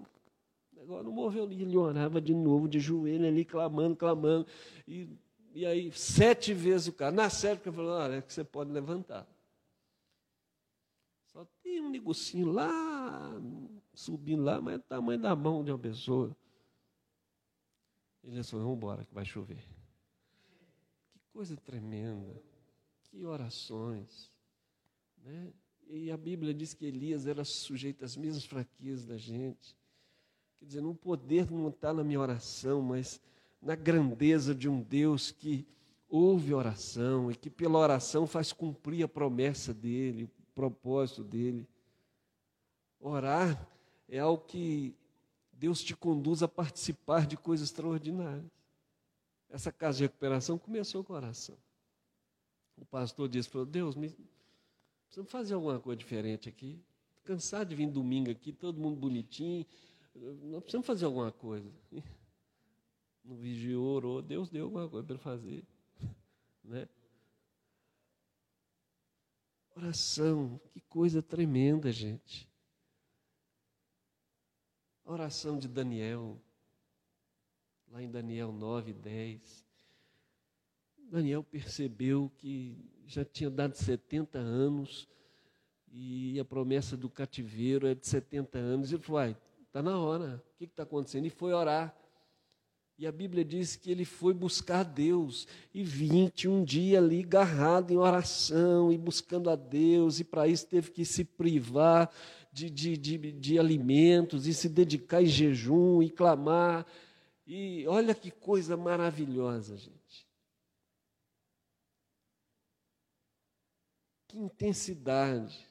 Agora 0.81 1.01
não 1.03 1.13
moveu. 1.13 1.49
E 1.49 1.61
ele 1.61 1.77
orava 1.77 2.19
de 2.19 2.33
novo, 2.33 2.67
de 2.67 2.81
joelho 2.81 3.25
ali, 3.25 3.45
clamando, 3.45 3.95
clamando. 3.95 4.45
E, 4.85 5.07
e 5.55 5.65
aí, 5.65 5.89
sete 5.93 6.53
vezes 6.53 6.87
o 6.87 6.93
cara. 6.93 7.13
Na 7.13 7.29
sétima, 7.29 7.67
ele 7.67 7.75
falou, 7.77 7.91
olha, 7.93 8.15
é 8.15 8.21
que 8.21 8.33
você 8.33 8.43
pode 8.43 8.69
levantar. 8.69 9.25
Só 11.27 11.47
tem 11.63 11.79
um 11.79 11.89
negocinho 11.89 12.51
lá, 12.51 13.41
subindo 13.93 14.43
lá, 14.43 14.59
mas 14.59 14.73
é 14.73 14.77
o 14.79 14.81
tamanho 14.81 15.21
da 15.21 15.33
mão 15.33 15.63
de 15.63 15.71
uma 15.71 15.79
pessoa. 15.79 16.35
Ele 18.21 18.35
disse, 18.35 18.53
vamos 18.53 18.75
embora 18.75 19.05
que 19.05 19.13
vai 19.13 19.23
chover. 19.23 19.72
Coisa 21.33 21.57
tremenda. 21.57 22.41
Que 23.05 23.25
orações. 23.25 24.31
Né? 25.23 25.51
E 25.89 26.11
a 26.11 26.17
Bíblia 26.17 26.53
diz 26.53 26.73
que 26.73 26.85
Elias 26.85 27.25
era 27.25 27.43
sujeito 27.43 28.05
às 28.05 28.15
mesmas 28.15 28.45
fraquezas 28.45 29.05
da 29.05 29.17
gente. 29.17 29.75
Quer 30.59 30.65
dizer, 30.65 30.81
no 30.81 30.95
poder 30.95 31.51
não 31.51 31.69
está 31.69 31.91
na 31.91 32.03
minha 32.03 32.19
oração, 32.19 32.81
mas 32.81 33.19
na 33.61 33.75
grandeza 33.75 34.53
de 34.53 34.69
um 34.69 34.81
Deus 34.81 35.31
que 35.31 35.67
ouve 36.07 36.53
oração 36.53 37.31
e 37.31 37.35
que 37.35 37.49
pela 37.49 37.79
oração 37.79 38.27
faz 38.27 38.53
cumprir 38.53 39.03
a 39.03 39.07
promessa 39.07 39.73
dele, 39.73 40.29
propósito 40.53 41.23
dele. 41.23 41.67
Orar 42.99 43.67
é 44.07 44.19
algo 44.19 44.43
que 44.45 44.95
Deus 45.51 45.83
te 45.83 45.95
conduz 45.95 46.43
a 46.43 46.47
participar 46.47 47.25
de 47.25 47.35
coisas 47.35 47.69
extraordinárias. 47.69 48.62
Essa 49.53 49.71
casa 49.71 49.99
de 49.99 50.05
recuperação 50.05 50.57
começou 50.57 51.03
com 51.03 51.13
oração. 51.13 51.55
O 52.75 52.83
pastor 52.83 53.29
disse: 53.29 53.47
falou, 53.47 53.67
Deus, 53.67 53.95
me... 53.95 54.09
precisamos 55.05 55.31
fazer 55.31 55.53
alguma 55.53 55.79
coisa 55.79 55.95
diferente 55.95 56.49
aqui. 56.49 56.83
Cansado 57.23 57.69
de 57.69 57.75
vir 57.75 57.87
domingo 57.87 58.31
aqui, 58.31 58.51
todo 58.51 58.81
mundo 58.81 58.99
bonitinho. 58.99 59.63
Nós 60.15 60.63
precisamos 60.63 60.87
fazer 60.87 61.05
alguma 61.05 61.31
coisa. 61.31 61.71
No 63.25 63.37
vigiou, 63.37 63.85
orou, 63.85 64.21
Deus 64.21 64.49
deu 64.49 64.65
alguma 64.65 64.89
coisa 64.89 65.07
para 65.07 65.17
fazer. 65.17 65.63
Né? 66.61 66.89
Oração, 69.75 70.59
que 70.73 70.81
coisa 70.81 71.21
tremenda, 71.21 71.89
gente. 71.89 72.49
A 75.05 75.11
oração 75.13 75.57
de 75.57 75.69
Daniel, 75.69 76.37
lá 77.93 78.01
em 78.01 78.09
Daniel 78.09 78.51
9, 78.51 78.91
10. 78.91 79.63
Daniel 81.11 81.43
percebeu 81.43 82.31
que 82.39 82.75
já 83.05 83.23
tinha 83.23 83.51
dado 83.51 83.75
70 83.75 84.39
anos 84.39 85.07
e 85.91 86.39
a 86.39 86.43
promessa 86.43 86.97
do 86.97 87.07
cativeiro 87.07 87.85
é 87.85 87.93
de 87.93 88.07
70 88.07 88.57
anos. 88.57 88.91
Ele 88.91 89.03
falou: 89.03 89.35
está 89.67 89.83
na 89.83 89.99
hora, 89.99 90.43
o 90.55 90.57
que 90.57 90.63
está 90.63 90.81
acontecendo? 90.81 91.27
E 91.27 91.29
foi 91.29 91.53
orar. 91.53 91.95
E 92.97 93.05
a 93.05 93.11
Bíblia 93.11 93.45
diz 93.45 93.75
que 93.75 93.91
ele 93.91 94.05
foi 94.05 94.33
buscar 94.33 94.81
Deus 94.81 95.47
e 95.71 95.83
21 95.83 96.63
dias 96.63 97.03
ali 97.03 97.23
agarrado 97.23 97.91
em 97.91 97.97
oração 97.97 98.91
e 98.91 98.97
buscando 98.97 99.51
a 99.51 99.55
Deus, 99.55 100.19
e 100.19 100.23
para 100.23 100.47
isso 100.47 100.65
teve 100.65 100.89
que 100.89 101.05
se 101.05 101.23
privar 101.23 102.09
de, 102.51 102.71
de, 102.71 102.97
de, 102.97 103.31
de 103.33 103.59
alimentos 103.59 104.47
e 104.47 104.53
se 104.53 104.67
dedicar 104.67 105.21
em 105.21 105.27
jejum 105.27 106.01
e 106.01 106.09
clamar. 106.09 106.87
E 107.45 107.85
olha 107.87 108.15
que 108.15 108.31
coisa 108.31 108.77
maravilhosa, 108.77 109.77
gente. 109.77 110.27
Que 114.27 114.37
intensidade. 114.37 115.67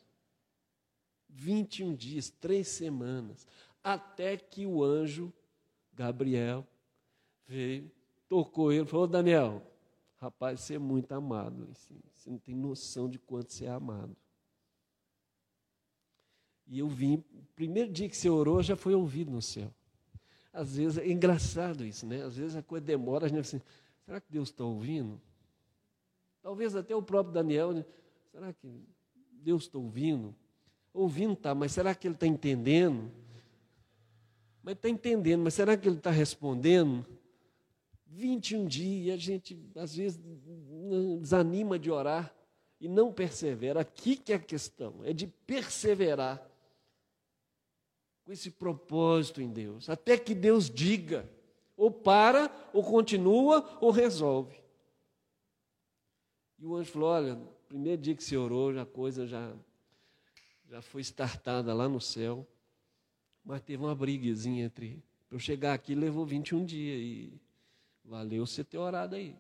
21 1.29 1.95
dias, 1.95 2.29
três 2.29 2.69
semanas, 2.69 3.47
até 3.83 4.37
que 4.37 4.67
o 4.67 4.85
anjo 4.85 5.33
Gabriel 5.93 6.67
veio, 7.47 7.91
tocou 8.29 8.71
ele, 8.71 8.87
falou: 8.87 9.07
Daniel, 9.07 9.63
rapaz, 10.17 10.61
você 10.61 10.75
é 10.75 10.79
muito 10.79 11.11
amado. 11.13 11.67
Você 11.75 12.31
não 12.31 12.39
tem 12.39 12.55
noção 12.55 13.09
de 13.09 13.19
quanto 13.19 13.53
você 13.53 13.65
é 13.65 13.71
amado. 13.71 14.17
E 16.67 16.79
eu 16.79 16.89
vim, 16.89 17.15
o 17.15 17.45
primeiro 17.55 17.91
dia 17.91 18.09
que 18.09 18.17
você 18.17 18.29
orou, 18.29 18.63
já 18.63 18.77
foi 18.77 18.95
ouvido 18.95 19.31
no 19.31 19.43
céu. 19.43 19.73
Às 20.53 20.77
vezes, 20.77 20.99
é 20.99 21.09
engraçado 21.11 21.85
isso, 21.85 22.07
né? 22.07 22.23
Às 22.23 22.37
vezes 22.37 22.57
a 22.57 22.63
coisa 22.63 22.85
demora, 22.85 23.27
a 23.27 23.29
gente 23.29 23.41
assim, 23.41 23.61
será 24.05 24.21
que 24.21 24.31
Deus 24.31 24.51
está 24.51 24.65
ouvindo? 24.65 25.21
Talvez 26.43 26.77
até 26.77 26.95
o 26.95 27.03
próprio 27.03 27.33
Daniel, 27.33 27.73
né? 27.73 27.85
será 28.31 28.53
que 28.53 28.69
Deus 29.31 29.63
está 29.63 29.79
ouvindo? 29.79 30.35
Ouvindo 30.93 31.37
tá, 31.37 31.55
mas 31.55 31.73
será 31.73 31.95
que 31.95 32.07
ele 32.07 32.15
está 32.15 32.27
entendendo? 32.27 33.11
Mas 34.63 34.75
está 34.75 34.89
entendendo, 34.89 35.43
mas 35.43 35.55
será 35.55 35.77
que 35.77 35.89
ele 35.89 35.97
está 35.97 36.11
respondendo? 36.11 37.07
21 38.07 38.67
dias, 38.67 39.15
a 39.15 39.19
gente 39.19 39.59
às 39.75 39.97
vezes 39.97 40.21
desanima 41.21 41.79
de 41.79 41.91
orar 41.91 42.35
e 42.79 42.89
não 42.89 43.13
persevera. 43.13 43.81
Aqui 43.81 44.17
que 44.17 44.33
é 44.33 44.37
a 44.37 44.39
questão, 44.39 44.97
é 45.03 45.13
de 45.13 45.27
perseverar 45.27 46.47
com 48.25 48.33
esse 48.33 48.51
propósito 48.51 49.41
em 49.41 49.49
Deus, 49.49 49.89
até 49.89 50.17
que 50.17 50.35
Deus 50.35 50.71
diga, 50.71 51.29
ou 51.77 51.91
para, 51.91 52.51
ou 52.73 52.83
continua, 52.83 53.79
ou 53.81 53.91
resolve. 53.91 54.57
E 56.59 56.67
o 56.67 56.77
anjo 56.77 56.91
falou: 56.93 57.09
olha, 57.09 57.37
primeiro 57.69 58.01
dia 58.01 58.15
que 58.15 58.23
você 58.23 58.37
orou, 58.37 58.79
a 58.79 58.87
coisa 58.87 59.27
já, 59.27 59.53
já 60.69 60.81
foi 60.81 61.01
startada 61.01 61.75
lá 61.75 61.89
no 61.89 62.01
céu, 62.01 62.47
mas 63.45 63.61
teve 63.61 63.83
uma 63.83 63.95
briguezinha 63.95 64.65
entre. 64.65 65.03
Para 65.29 65.37
eu 65.37 65.41
chegar 65.41 65.73
aqui 65.73 65.95
levou 65.95 66.27
21 66.27 66.65
dias 66.65 67.01
e 67.01 67.41
Valeu 68.05 68.47
você 68.47 68.65
ter 68.65 68.79
orado 68.79 69.15
aí. 69.15 69.37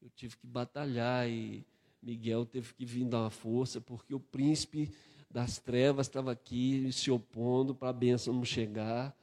Eu 0.00 0.10
tive 0.10 0.36
que 0.36 0.46
batalhar 0.46 1.28
e 1.28 1.64
Miguel 2.02 2.46
teve 2.46 2.72
que 2.74 2.84
vir 2.84 3.04
dar 3.04 3.20
uma 3.22 3.30
força, 3.30 3.80
porque 3.80 4.14
o 4.14 4.20
príncipe 4.20 4.90
das 5.30 5.58
trevas 5.58 6.08
estava 6.08 6.32
aqui 6.32 6.90
se 6.92 7.10
opondo 7.10 7.74
para 7.74 7.90
a 7.90 7.92
bênção 7.92 8.34
não 8.34 8.44
chegar, 8.44 9.16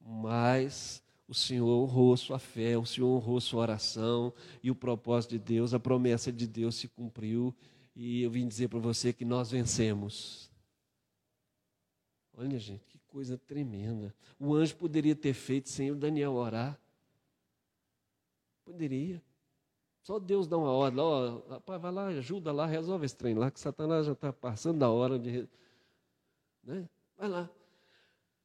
mas 0.00 1.02
o 1.28 1.34
Senhor 1.34 1.68
honrou 1.68 2.16
sua 2.16 2.38
fé, 2.38 2.76
o 2.76 2.84
Senhor 2.84 3.08
honrou 3.08 3.40
sua 3.40 3.62
oração 3.62 4.32
e 4.62 4.70
o 4.70 4.74
propósito 4.74 5.30
de 5.30 5.38
Deus, 5.38 5.72
a 5.72 5.78
promessa 5.78 6.32
de 6.32 6.46
Deus 6.46 6.74
se 6.74 6.88
cumpriu. 6.88 7.54
E 7.96 8.22
eu 8.22 8.30
vim 8.30 8.46
dizer 8.48 8.68
para 8.68 8.80
você 8.80 9.12
que 9.12 9.24
nós 9.24 9.52
vencemos. 9.52 10.50
Olha, 12.36 12.58
gente, 12.58 12.84
que 12.88 12.98
coisa 13.06 13.38
tremenda. 13.38 14.12
O 14.38 14.52
anjo 14.54 14.74
poderia 14.74 15.14
ter 15.14 15.32
feito 15.32 15.68
sem 15.68 15.92
o 15.92 15.94
Daniel 15.94 16.32
orar. 16.32 16.78
Poderia. 18.64 19.22
Só 20.04 20.18
Deus 20.18 20.46
dá 20.46 20.58
uma 20.58 20.70
ordem, 20.70 21.00
ó, 21.00 21.40
rapaz, 21.48 21.80
vai 21.80 21.90
lá, 21.90 22.06
ajuda 22.08 22.52
lá, 22.52 22.66
resolve 22.66 23.06
esse 23.06 23.16
trem 23.16 23.34
lá, 23.34 23.50
que 23.50 23.58
Satanás 23.58 24.04
já 24.04 24.12
está 24.12 24.30
passando 24.30 24.78
da 24.78 24.90
hora 24.90 25.18
de. 25.18 25.48
Né? 26.62 26.86
Vai 27.16 27.26
lá. 27.26 27.50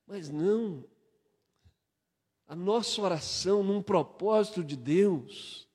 Mas 0.07 0.29
não. 0.29 0.85
A 2.47 2.55
nossa 2.55 3.01
oração 3.01 3.61
num 3.61 3.81
propósito 3.81 4.63
de 4.63 4.77
Deus 4.77 5.67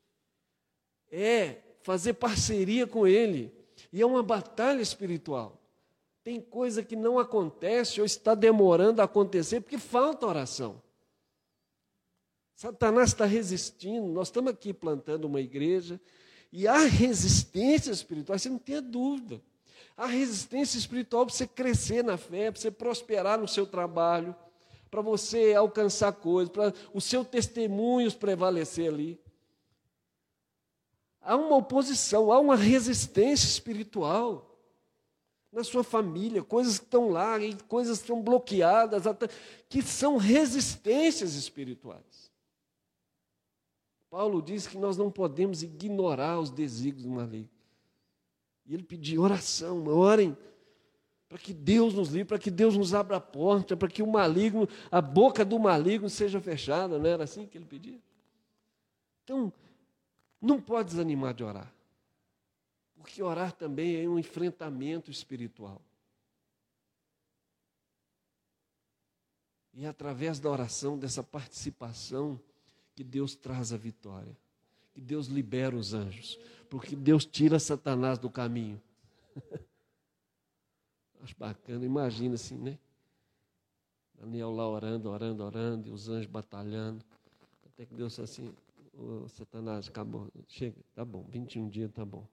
é 1.13 1.59
fazer 1.83 2.15
parceria 2.15 2.87
com 2.87 3.07
Ele. 3.07 3.53
E 3.93 4.01
é 4.01 4.07
uma 4.07 4.23
batalha 4.23 4.81
espiritual. 4.81 5.61
Tem 6.23 6.41
coisa 6.41 6.83
que 6.83 6.97
não 6.97 7.19
acontece 7.19 8.01
ou 8.01 8.07
está 8.07 8.35
demorando 8.35 9.03
a 9.03 9.05
acontecer 9.05 9.61
porque 9.61 9.77
falta 9.77 10.27
oração. 10.27 10.83
Satanás 12.55 13.11
está 13.11 13.25
resistindo. 13.25 14.07
Nós 14.09 14.29
estamos 14.29 14.53
aqui 14.53 14.73
plantando 14.73 15.25
uma 15.25 15.41
igreja 15.41 16.01
e 16.53 16.69
há 16.69 16.79
resistência 16.79 17.91
espiritual, 17.91 18.39
você 18.39 18.49
não 18.49 18.59
tenha 18.59 18.81
dúvida. 18.81 19.43
Há 19.97 20.07
resistência 20.07 20.79
espiritual 20.79 21.27
para 21.27 21.35
você 21.35 21.47
crescer 21.47 22.03
na 22.03 22.17
fé, 22.17 22.51
para 22.51 22.61
você 22.61 22.71
prosperar 22.71 23.39
no 23.39 23.49
seu 23.49 23.67
trabalho, 23.67 24.35
para 24.91 25.01
você 25.01 25.55
alcançar 25.55 26.13
coisas, 26.13 26.53
para 26.53 26.73
os 26.93 27.05
seus 27.05 27.27
testemunhos 27.27 28.15
prevalecer 28.15 28.89
ali. 28.89 29.21
Há 31.21 31.37
uma 31.37 31.57
oposição, 31.57 32.31
há 32.31 32.39
uma 32.39 32.55
resistência 32.55 33.47
espiritual 33.47 34.57
na 35.51 35.65
sua 35.65 35.83
família, 35.83 36.43
coisas 36.43 36.79
que 36.79 36.85
estão 36.85 37.09
lá, 37.09 37.37
coisas 37.69 37.99
que 37.99 38.05
estão 38.05 38.23
bloqueadas, 38.23 39.05
que 39.69 39.83
são 39.83 40.17
resistências 40.17 41.35
espirituais. 41.35 42.24
Paulo 44.15 44.41
diz 44.41 44.69
que 44.69 44.79
nós 44.79 44.97
não 44.97 45.11
podemos 45.11 45.65
ignorar 45.65 46.39
os 46.39 46.49
desígnios 46.49 47.03
do 47.03 47.11
maligno. 47.11 47.51
E 48.65 48.73
ele 48.73 48.85
pediu 48.85 49.23
oração, 49.23 49.89
orem, 49.89 50.39
para 51.29 51.37
que 51.37 51.53
Deus 51.53 51.95
nos 51.95 52.11
livre, 52.11 52.27
para 52.27 52.39
que 52.39 52.49
Deus 52.49 52.77
nos 52.77 52.95
abra 52.95 53.17
a 53.17 53.21
porta, 53.21 53.77
para 53.77 53.89
que 53.89 54.05
o 54.05 54.07
maligno, 54.07 54.69
a 54.89 55.01
boca 55.01 55.45
do 55.45 55.59
maligno 55.59 56.09
seja 56.09 56.41
fechada, 56.41 56.97
não 56.97 57.11
era 57.11 57.25
assim 57.25 57.45
que 57.45 57.59
ele 57.59 57.65
pedia? 57.65 57.99
Então, 59.25 59.53
não 60.41 60.61
pode 60.61 60.91
desanimar 60.91 61.35
de 61.35 61.43
orar. 61.43 61.75
Porque 62.95 63.21
orar 63.21 63.51
também 63.51 64.01
é 64.01 64.09
um 64.09 64.17
enfrentamento 64.17 65.11
espiritual. 65.11 65.83
E 69.73 69.85
é 69.85 69.89
através 69.89 70.39
da 70.39 70.49
oração, 70.49 70.97
dessa 70.97 71.25
participação, 71.25 72.41
que 72.95 73.05
Deus 73.05 73.35
traz 73.35 73.73
a 73.73 73.77
vitória. 73.77 74.37
Que 74.93 75.01
Deus 75.01 75.27
libera 75.27 75.75
os 75.75 75.95
anjos. 75.95 76.39
Porque 76.71 76.95
Deus 76.95 77.25
tira 77.27 77.59
Satanás 77.59 78.19
do 78.19 78.31
caminho. 78.31 78.81
Acho 81.23 81.35
bacana, 81.39 81.85
imagina 81.85 82.35
assim, 82.35 82.57
né? 82.57 82.79
Daniel 84.19 84.51
lá 84.51 84.69
orando, 84.69 85.11
orando, 85.11 85.43
orando, 85.43 85.89
e 85.89 85.91
os 85.91 86.09
anjos 86.09 86.27
batalhando. 86.27 87.05
Até 87.67 87.87
que 87.87 87.95
Deus 87.95 88.19
assim, 88.21 88.55
Satanás, 89.29 89.89
acabou, 89.89 90.29
chega, 90.49 90.77
tá 90.95 91.05
bom, 91.05 91.25
21 91.29 91.69
dias 91.69 91.91
tá 91.93 92.05
bom. 92.05 92.25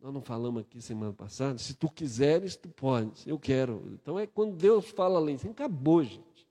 Nós 0.00 0.12
não 0.12 0.22
falamos 0.22 0.62
aqui 0.62 0.80
semana 0.80 1.12
passada, 1.12 1.58
se 1.58 1.74
tu 1.74 1.88
quiseres, 1.88 2.56
tu 2.56 2.68
podes, 2.68 3.26
eu 3.26 3.38
quero. 3.38 3.82
Então 3.92 4.18
é 4.18 4.26
quando 4.26 4.56
Deus 4.56 4.88
fala 4.90 5.30
em 5.30 5.38
cima, 5.38 5.52
acabou, 5.52 6.02
gente. 6.02 6.46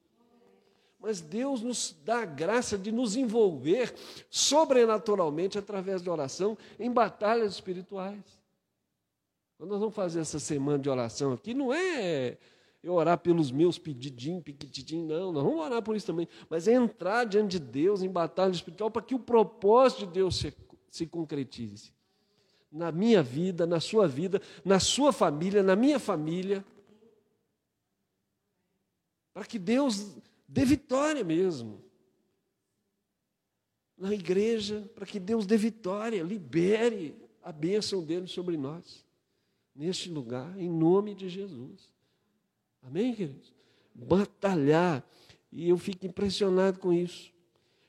Mas 1.02 1.20
Deus 1.20 1.62
nos 1.62 1.96
dá 2.06 2.22
a 2.22 2.26
graça 2.26 2.78
de 2.78 2.92
nos 2.92 3.16
envolver 3.16 3.94
sobrenaturalmente 4.30 5.58
através 5.58 6.02
da 6.02 6.12
oração 6.12 6.56
em 6.80 6.92
batalhas 6.92 7.54
espirituais. 7.54 8.24
Quando 9.58 9.72
nós 9.72 9.80
vamos 9.80 9.96
fazer 9.96 10.20
essa 10.20 10.40
semana 10.40 10.78
de 10.78 10.90
oração 10.90 11.34
aqui, 11.34 11.56
não 11.56 11.74
é 11.74 12.38
eu 12.84 12.94
orar 12.94 13.18
pelos 13.18 13.52
meus 13.52 13.78
pedidinhos, 13.78 14.44
piquitidinhos, 14.44 15.08
não, 15.08 15.32
nós 15.32 15.44
vamos 15.44 15.60
orar 15.60 15.82
por 15.82 15.96
isso 15.96 16.06
também, 16.06 16.28
mas 16.50 16.68
é 16.68 16.74
entrar 16.74 17.26
diante 17.26 17.60
de 17.60 17.60
Deus 17.60 18.02
em 18.02 18.10
batalha 18.10 18.52
espiritual 18.52 18.90
para 18.90 19.02
que 19.02 19.16
o 19.16 19.20
propósito 19.20 20.06
de 20.06 20.14
Deus 20.14 20.38
se, 20.38 20.54
se 20.90 21.08
concretize 21.08 21.92
na 22.72 22.92
minha 22.92 23.22
vida, 23.22 23.66
na 23.66 23.80
sua 23.80 24.08
vida, 24.08 24.42
na 24.64 24.80
sua 24.80 25.12
família, 25.12 25.62
na 25.62 25.76
minha 25.76 26.00
família. 26.00 26.64
Para 29.34 29.46
que 29.46 29.60
Deus 29.60 30.18
dê 30.52 30.66
vitória 30.66 31.24
mesmo. 31.24 31.82
Na 33.98 34.14
igreja, 34.14 34.90
para 34.94 35.06
que 35.06 35.20
Deus 35.20 35.46
dê 35.46 35.56
vitória, 35.56 36.22
libere 36.22 37.16
a 37.42 37.52
bênção 37.52 38.04
dele 38.04 38.28
sobre 38.28 38.58
nós. 38.58 39.06
Neste 39.74 40.10
lugar, 40.10 40.60
em 40.60 40.70
nome 40.70 41.16
de 41.16 41.30
Jesus. 41.30 41.90
Amém, 42.82 43.16
queridos? 43.16 43.54
Batalhar. 43.94 45.08
E 45.52 45.70
eu 45.70 45.78
fico 45.78 46.06
impressionado 46.06 46.80
com 46.80 46.92
isso. 46.92 47.32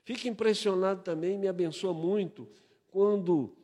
Fico 0.03 0.27
impressionado 0.27 1.01
também, 1.01 1.37
me 1.37 1.47
abençoa 1.47 1.93
muito, 1.93 2.47
quando 2.91 3.55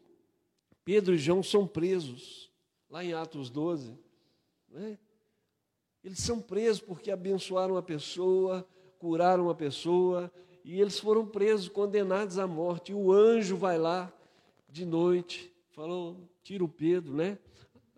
Pedro 0.85 1.13
e 1.13 1.17
João 1.17 1.43
são 1.43 1.67
presos, 1.67 2.49
lá 2.89 3.03
em 3.03 3.13
Atos 3.13 3.49
12. 3.49 3.93
Né? 4.69 4.97
Eles 6.03 6.19
são 6.19 6.41
presos 6.41 6.81
porque 6.81 7.11
abençoaram 7.11 7.75
uma 7.75 7.83
pessoa, 7.83 8.65
curaram 8.99 9.45
uma 9.45 9.55
pessoa, 9.55 10.31
e 10.63 10.79
eles 10.79 10.99
foram 10.99 11.25
presos, 11.25 11.67
condenados 11.67 12.37
à 12.37 12.45
morte. 12.45 12.91
E 12.91 12.95
o 12.95 13.11
anjo 13.11 13.57
vai 13.57 13.77
lá 13.77 14.11
de 14.69 14.85
noite, 14.85 15.51
falou: 15.71 16.17
tira 16.43 16.63
o 16.63 16.69
Pedro, 16.69 17.13
né? 17.13 17.39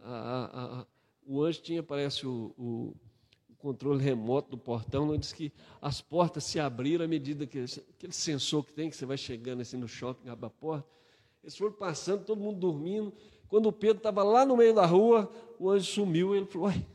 A, 0.01 0.13
a, 0.13 0.79
a, 0.79 0.85
o 1.27 1.43
anjo 1.43 1.61
tinha, 1.61 1.83
parece, 1.83 2.25
o, 2.25 2.53
o, 2.57 2.95
controle 3.57 4.01
remoto 4.01 4.51
do 4.51 4.57
portão, 4.57 5.05
não 5.05 5.17
diz 5.17 5.33
que 5.33 5.51
as 5.79 6.01
portas 6.01 6.43
se 6.45 6.59
abriram 6.59 7.05
à 7.05 7.07
medida 7.07 7.45
que 7.45 7.59
aquele 7.59 8.13
sensor 8.13 8.65
que 8.65 8.73
tem, 8.73 8.89
que 8.89 8.95
você 8.95 9.05
vai 9.05 9.17
chegando 9.17 9.61
assim 9.61 9.77
no 9.77 9.87
shopping, 9.87 10.29
abre 10.29 10.47
a 10.47 10.49
porta 10.49 11.01
eles 11.43 11.57
foram 11.57 11.73
passando, 11.73 12.23
todo 12.23 12.39
mundo 12.39 12.59
dormindo. 12.59 13.13
Quando 13.47 13.67
o 13.67 13.73
Pedro 13.73 13.97
estava 13.97 14.23
lá 14.23 14.45
no 14.45 14.55
meio 14.55 14.73
da 14.73 14.85
rua, 14.85 15.31
o 15.59 15.69
anjo 15.69 15.85
sumiu. 15.85 16.35
Ele 16.35 16.45
falou: 16.45 16.67
Uai. 16.67 16.85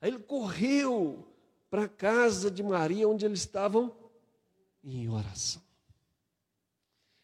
Aí 0.00 0.10
ele 0.10 0.18
correu 0.18 1.26
para 1.70 1.84
a 1.84 1.88
casa 1.88 2.50
de 2.50 2.62
Maria, 2.62 3.08
onde 3.08 3.24
eles 3.24 3.40
estavam 3.40 3.96
em 4.82 5.08
oração. 5.08 5.62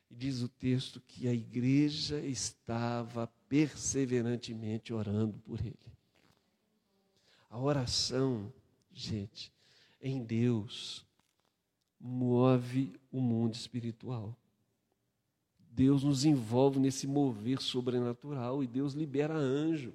E 0.09 0.15
diz 0.15 0.41
o 0.41 0.49
texto 0.49 1.01
que 1.01 1.27
a 1.27 1.35
igreja 1.35 2.21
estava 2.21 3.27
perseverantemente 3.49 4.95
orando 4.95 5.39
por 5.41 5.59
ele. 5.61 5.77
A 7.51 7.59
oração, 7.59 8.53
gente, 8.93 9.53
em 10.01 10.23
Deus, 10.23 11.05
move 12.01 12.93
o 13.11 13.21
mundo 13.21 13.55
espiritual. 13.55 14.37
Deus 15.71 16.03
nos 16.05 16.25
envolve 16.25 16.79
nesse 16.79 17.07
mover 17.07 17.61
sobrenatural 17.61 18.63
e 18.63 18.67
Deus 18.67 18.95
libera 18.95 19.35
anjo 19.35 19.93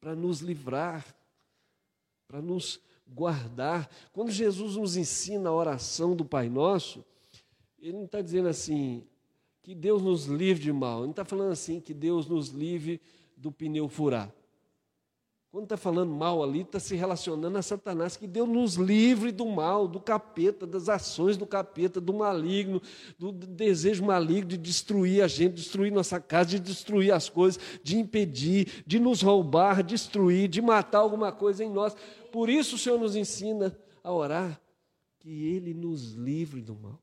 para 0.00 0.14
nos 0.14 0.40
livrar, 0.40 1.04
para 2.26 2.40
nos 2.40 2.80
guardar. 3.12 3.88
Quando 4.12 4.30
Jesus 4.30 4.76
nos 4.76 4.96
ensina 4.96 5.50
a 5.50 5.54
oração 5.54 6.14
do 6.14 6.24
Pai 6.24 6.48
Nosso, 6.48 7.04
Ele 7.78 7.98
não 7.98 8.04
está 8.04 8.20
dizendo 8.20 8.48
assim, 8.48 9.04
que 9.62 9.74
Deus 9.74 10.02
nos 10.02 10.26
livre 10.26 10.62
de 10.62 10.72
mal, 10.72 10.98
Ele 10.98 11.06
não 11.06 11.10
está 11.10 11.24
falando 11.24 11.52
assim, 11.52 11.80
que 11.80 11.92
Deus 11.92 12.26
nos 12.26 12.48
livre 12.48 13.00
do 13.36 13.50
pneu 13.50 13.88
furar. 13.88 14.32
Quando 15.50 15.64
está 15.64 15.76
falando 15.76 16.14
mal 16.14 16.44
ali, 16.44 16.60
está 16.60 16.78
se 16.78 16.94
relacionando 16.94 17.58
a 17.58 17.62
Satanás, 17.62 18.16
que 18.16 18.28
Deus 18.28 18.48
nos 18.48 18.76
livre 18.76 19.32
do 19.32 19.44
mal, 19.44 19.88
do 19.88 19.98
capeta, 19.98 20.64
das 20.64 20.88
ações 20.88 21.36
do 21.36 21.44
capeta, 21.44 22.00
do 22.00 22.14
maligno, 22.14 22.80
do 23.18 23.32
desejo 23.32 24.04
maligno 24.04 24.50
de 24.50 24.56
destruir 24.56 25.24
a 25.24 25.26
gente, 25.26 25.54
destruir 25.54 25.90
nossa 25.90 26.20
casa, 26.20 26.50
de 26.50 26.60
destruir 26.60 27.12
as 27.12 27.28
coisas, 27.28 27.60
de 27.82 27.98
impedir, 27.98 28.84
de 28.86 29.00
nos 29.00 29.22
roubar, 29.22 29.82
destruir, 29.82 30.46
de 30.46 30.62
matar 30.62 30.98
alguma 30.98 31.32
coisa 31.32 31.64
em 31.64 31.70
nós. 31.70 31.96
Por 32.30 32.48
isso 32.48 32.76
o 32.76 32.78
Senhor 32.78 33.00
nos 33.00 33.16
ensina 33.16 33.76
a 34.04 34.12
orar, 34.12 34.60
que 35.18 35.48
Ele 35.48 35.74
nos 35.74 36.12
livre 36.12 36.62
do 36.62 36.76
mal. 36.76 37.02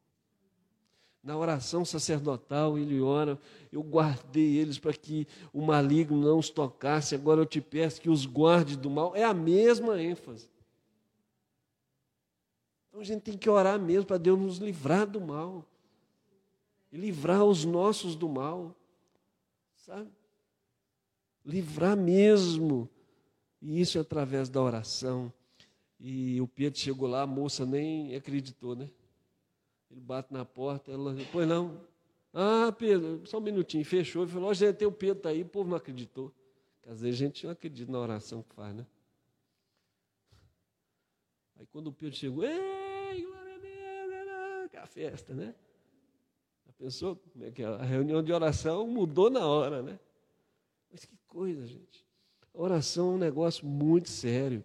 Na 1.27 1.35
oração 1.35 1.83
sacerdotal, 1.83 2.77
ele 2.77 3.01
ora, 3.01 3.37
eu 3.69 3.83
guardei 3.83 4.55
eles 4.55 4.79
para 4.79 4.93
que 4.93 5.27
o 5.51 5.61
maligno 5.61 6.21
não 6.21 6.39
os 6.39 6.49
tocasse, 6.49 7.15
agora 7.15 7.41
eu 7.41 7.45
te 7.45 7.59
peço 7.59 7.99
que 7.99 8.09
os 8.09 8.25
guarde 8.25 8.77
do 8.77 8.89
mal. 8.89 9.13
É 9.13 9.25
a 9.25 9.33
mesma 9.33 10.01
ênfase. 10.01 10.49
Então 12.87 13.01
a 13.01 13.03
gente 13.03 13.23
tem 13.23 13.37
que 13.37 13.49
orar 13.49 13.77
mesmo 13.77 14.05
para 14.05 14.17
Deus 14.17 14.39
nos 14.39 14.57
livrar 14.59 15.05
do 15.05 15.19
mal. 15.19 15.65
E 16.93 16.97
livrar 16.97 17.43
os 17.43 17.65
nossos 17.65 18.15
do 18.15 18.29
mal. 18.29 18.73
Sabe? 19.75 20.09
Livrar 21.45 21.97
mesmo. 21.97 22.89
E 23.61 23.81
isso 23.81 23.97
é 23.97 24.01
através 24.01 24.47
da 24.47 24.61
oração. 24.61 25.33
E 25.99 26.39
o 26.39 26.47
Pedro 26.47 26.79
chegou 26.79 27.09
lá, 27.09 27.23
a 27.23 27.27
moça 27.27 27.65
nem 27.65 28.15
acreditou, 28.15 28.77
né? 28.77 28.89
Ele 29.89 30.01
bate 30.01 30.33
na 30.33 30.43
porta, 30.43 30.91
ela, 30.91 31.15
pois 31.31 31.47
não. 31.47 31.79
Ah, 32.33 32.71
Pedro, 32.71 33.25
só 33.25 33.37
um 33.37 33.41
minutinho, 33.41 33.83
fechou. 33.85 34.23
Ele 34.23 34.31
falou, 34.31 34.53
gente, 34.53 34.75
tem 34.75 34.87
o 34.87 34.91
Pedro 34.91 35.23
tá 35.23 35.29
aí, 35.29 35.41
o 35.41 35.45
povo 35.45 35.69
não 35.69 35.77
acreditou. 35.77 36.33
Porque 36.75 36.89
às 36.89 37.01
vezes 37.01 37.19
a 37.19 37.25
gente 37.25 37.45
não 37.45 37.53
acredita 37.53 37.91
na 37.91 37.99
oração 37.99 38.43
que 38.43 38.53
faz, 38.53 38.75
né? 38.75 38.85
Aí 41.57 41.65
quando 41.67 41.87
o 41.87 41.93
Pedro 41.93 42.15
chegou, 42.15 42.43
ei, 42.43 43.25
glória 43.25 43.55
a 43.55 43.57
Deus, 43.57 44.69
que 44.69 44.77
é 44.77 44.79
a 44.79 44.85
festa, 44.85 45.33
né? 45.33 45.55
A 46.69 46.71
pessoa, 46.73 47.15
como 47.15 47.45
é 47.45 47.51
que 47.51 47.63
é? 47.63 47.65
A 47.65 47.83
reunião 47.83 48.21
de 48.21 48.31
oração 48.31 48.85
mudou 48.87 49.29
na 49.29 49.47
hora, 49.47 49.81
né? 49.81 49.99
Mas 50.91 51.05
que 51.05 51.17
coisa, 51.27 51.65
gente. 51.65 52.05
A 52.53 52.61
oração 52.61 53.13
é 53.13 53.15
um 53.15 53.17
negócio 53.17 53.65
muito 53.65 54.09
sério. 54.09 54.63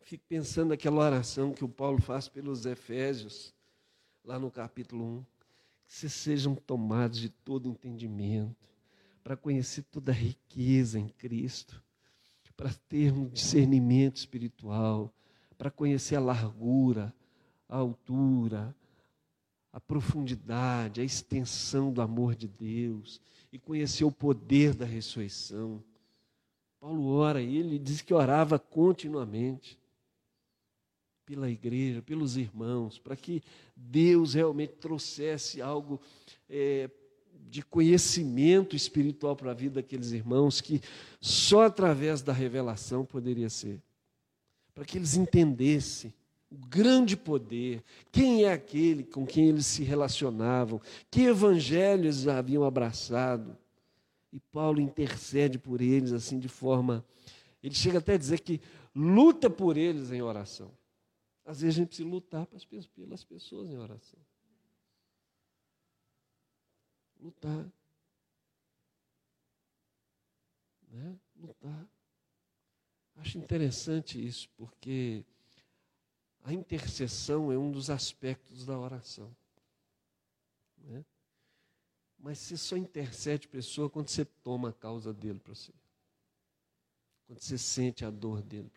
Fico 0.00 0.24
pensando 0.28 0.68
naquela 0.68 1.04
oração 1.04 1.52
que 1.52 1.64
o 1.64 1.68
Paulo 1.68 2.00
faz 2.00 2.28
pelos 2.28 2.66
Efésios 2.66 3.55
lá 4.26 4.40
no 4.40 4.50
capítulo 4.50 5.04
1, 5.04 5.22
que 5.86 5.94
vocês 5.94 6.12
sejam 6.12 6.56
tomados 6.56 7.20
de 7.20 7.28
todo 7.30 7.68
entendimento, 7.68 8.68
para 9.22 9.36
conhecer 9.36 9.82
toda 9.84 10.10
a 10.10 10.14
riqueza 10.14 10.98
em 10.98 11.08
Cristo, 11.08 11.80
para 12.56 12.72
ter 12.88 13.12
um 13.12 13.28
discernimento 13.28 14.16
espiritual, 14.16 15.12
para 15.56 15.70
conhecer 15.70 16.16
a 16.16 16.20
largura, 16.20 17.14
a 17.68 17.76
altura, 17.76 18.74
a 19.72 19.80
profundidade, 19.80 21.00
a 21.00 21.04
extensão 21.04 21.92
do 21.92 22.00
amor 22.00 22.34
de 22.34 22.48
Deus 22.48 23.20
e 23.52 23.58
conhecer 23.58 24.04
o 24.04 24.12
poder 24.12 24.74
da 24.74 24.86
ressurreição. 24.86 25.82
Paulo 26.80 27.06
ora 27.08 27.42
e 27.42 27.56
ele 27.56 27.78
diz 27.78 28.00
que 28.00 28.14
orava 28.14 28.58
continuamente 28.58 29.78
pela 31.26 31.50
igreja, 31.50 32.00
pelos 32.00 32.36
irmãos, 32.36 32.98
para 32.98 33.16
que 33.16 33.42
Deus 33.74 34.34
realmente 34.34 34.74
trouxesse 34.74 35.60
algo 35.60 36.00
é, 36.48 36.88
de 37.50 37.62
conhecimento 37.62 38.76
espiritual 38.76 39.34
para 39.34 39.50
a 39.50 39.54
vida 39.54 39.82
daqueles 39.82 40.12
irmãos, 40.12 40.60
que 40.60 40.80
só 41.20 41.64
através 41.64 42.22
da 42.22 42.32
revelação 42.32 43.04
poderia 43.04 43.50
ser. 43.50 43.82
Para 44.72 44.84
que 44.84 44.96
eles 44.96 45.16
entendessem 45.16 46.14
o 46.48 46.56
grande 46.68 47.16
poder, 47.16 47.82
quem 48.12 48.44
é 48.44 48.52
aquele 48.52 49.02
com 49.02 49.26
quem 49.26 49.48
eles 49.48 49.66
se 49.66 49.82
relacionavam, 49.82 50.80
que 51.10 51.22
evangelhos 51.22 52.28
haviam 52.28 52.62
abraçado. 52.62 53.56
E 54.32 54.38
Paulo 54.38 54.80
intercede 54.80 55.58
por 55.58 55.80
eles 55.80 56.12
assim 56.12 56.38
de 56.38 56.48
forma. 56.48 57.04
Ele 57.62 57.74
chega 57.74 57.98
até 57.98 58.14
a 58.14 58.18
dizer 58.18 58.40
que 58.40 58.60
luta 58.94 59.50
por 59.50 59.76
eles 59.76 60.12
em 60.12 60.22
oração. 60.22 60.70
Às 61.46 61.60
vezes 61.60 61.76
a 61.76 61.78
gente 61.78 61.88
precisa 61.90 62.08
lutar 62.08 62.44
pelas 62.46 63.22
pessoas 63.22 63.70
em 63.70 63.78
oração. 63.78 64.18
Lutar. 67.20 67.72
Né? 70.88 71.16
Lutar. 71.36 71.88
Acho 73.14 73.38
interessante 73.38 74.22
isso, 74.26 74.48
porque 74.56 75.24
a 76.42 76.52
intercessão 76.52 77.52
é 77.52 77.56
um 77.56 77.70
dos 77.70 77.90
aspectos 77.90 78.66
da 78.66 78.76
oração. 78.76 79.34
Né? 80.78 81.04
Mas 82.18 82.38
você 82.38 82.56
só 82.56 82.76
intercede 82.76 83.46
pessoa 83.46 83.88
quando 83.88 84.08
você 84.08 84.24
toma 84.24 84.70
a 84.70 84.72
causa 84.72 85.14
dele 85.14 85.38
para 85.38 85.54
você. 85.54 85.72
Quando 87.28 87.40
você 87.40 87.56
sente 87.56 88.04
a 88.04 88.10
dor 88.10 88.42
dele. 88.42 88.70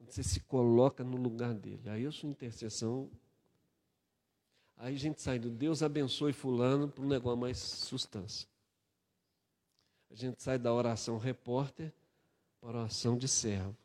Quando 0.00 0.12
você 0.12 0.22
se 0.22 0.40
coloca 0.40 1.04
no 1.04 1.18
lugar 1.18 1.52
dele. 1.52 1.90
Aí 1.90 2.06
a 2.06 2.10
sua 2.10 2.30
intercessão. 2.30 3.10
Aí 4.78 4.94
a 4.94 4.98
gente 4.98 5.20
sai 5.20 5.38
do 5.38 5.50
Deus 5.50 5.82
abençoe 5.82 6.32
fulano 6.32 6.88
para 6.88 7.04
um 7.04 7.06
negócio 7.06 7.38
mais 7.38 7.58
substância. 7.58 8.48
A 10.10 10.14
gente 10.14 10.42
sai 10.42 10.58
da 10.58 10.72
oração 10.72 11.18
repórter 11.18 11.92
para 12.62 12.78
a 12.78 12.80
oração 12.80 13.18
de 13.18 13.28
servo. 13.28 13.76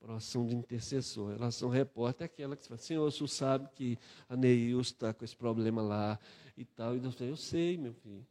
Para 0.00 0.08
a 0.08 0.12
oração 0.14 0.44
de 0.48 0.56
intercessor. 0.56 1.30
A 1.30 1.34
oração 1.36 1.68
repórter 1.68 2.24
é 2.24 2.26
aquela 2.26 2.56
que 2.56 2.64
você 2.64 2.68
fala, 2.70 2.78
Senhor, 2.78 3.06
o 3.06 3.10
senhor 3.12 3.28
sabe 3.28 3.68
que 3.72 3.96
a 4.28 4.36
Neils 4.36 4.88
está 4.88 5.14
com 5.14 5.24
esse 5.24 5.36
problema 5.36 5.80
lá 5.80 6.18
e 6.56 6.64
tal. 6.64 6.96
E 6.96 6.98
Deus 6.98 7.14
fala, 7.14 7.30
eu 7.30 7.36
sei, 7.36 7.78
meu 7.78 7.94
filho. 7.94 8.26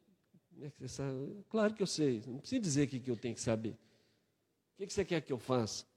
É 0.61 0.69
que 0.69 0.79
você 0.79 0.89
sabe? 0.89 1.45
Claro 1.49 1.73
que 1.73 1.81
eu 1.81 1.87
sei. 1.87 2.21
Não 2.27 2.39
precisa 2.39 2.61
dizer 2.61 2.83
o 2.83 2.87
que 2.89 3.09
eu 3.09 3.15
tenho 3.15 3.35
que 3.35 3.41
saber. 3.41 3.77
O 4.77 4.85
que 4.85 4.91
você 4.91 5.05
quer 5.05 5.21
que 5.21 5.31
eu 5.31 5.39
faça? 5.39 5.92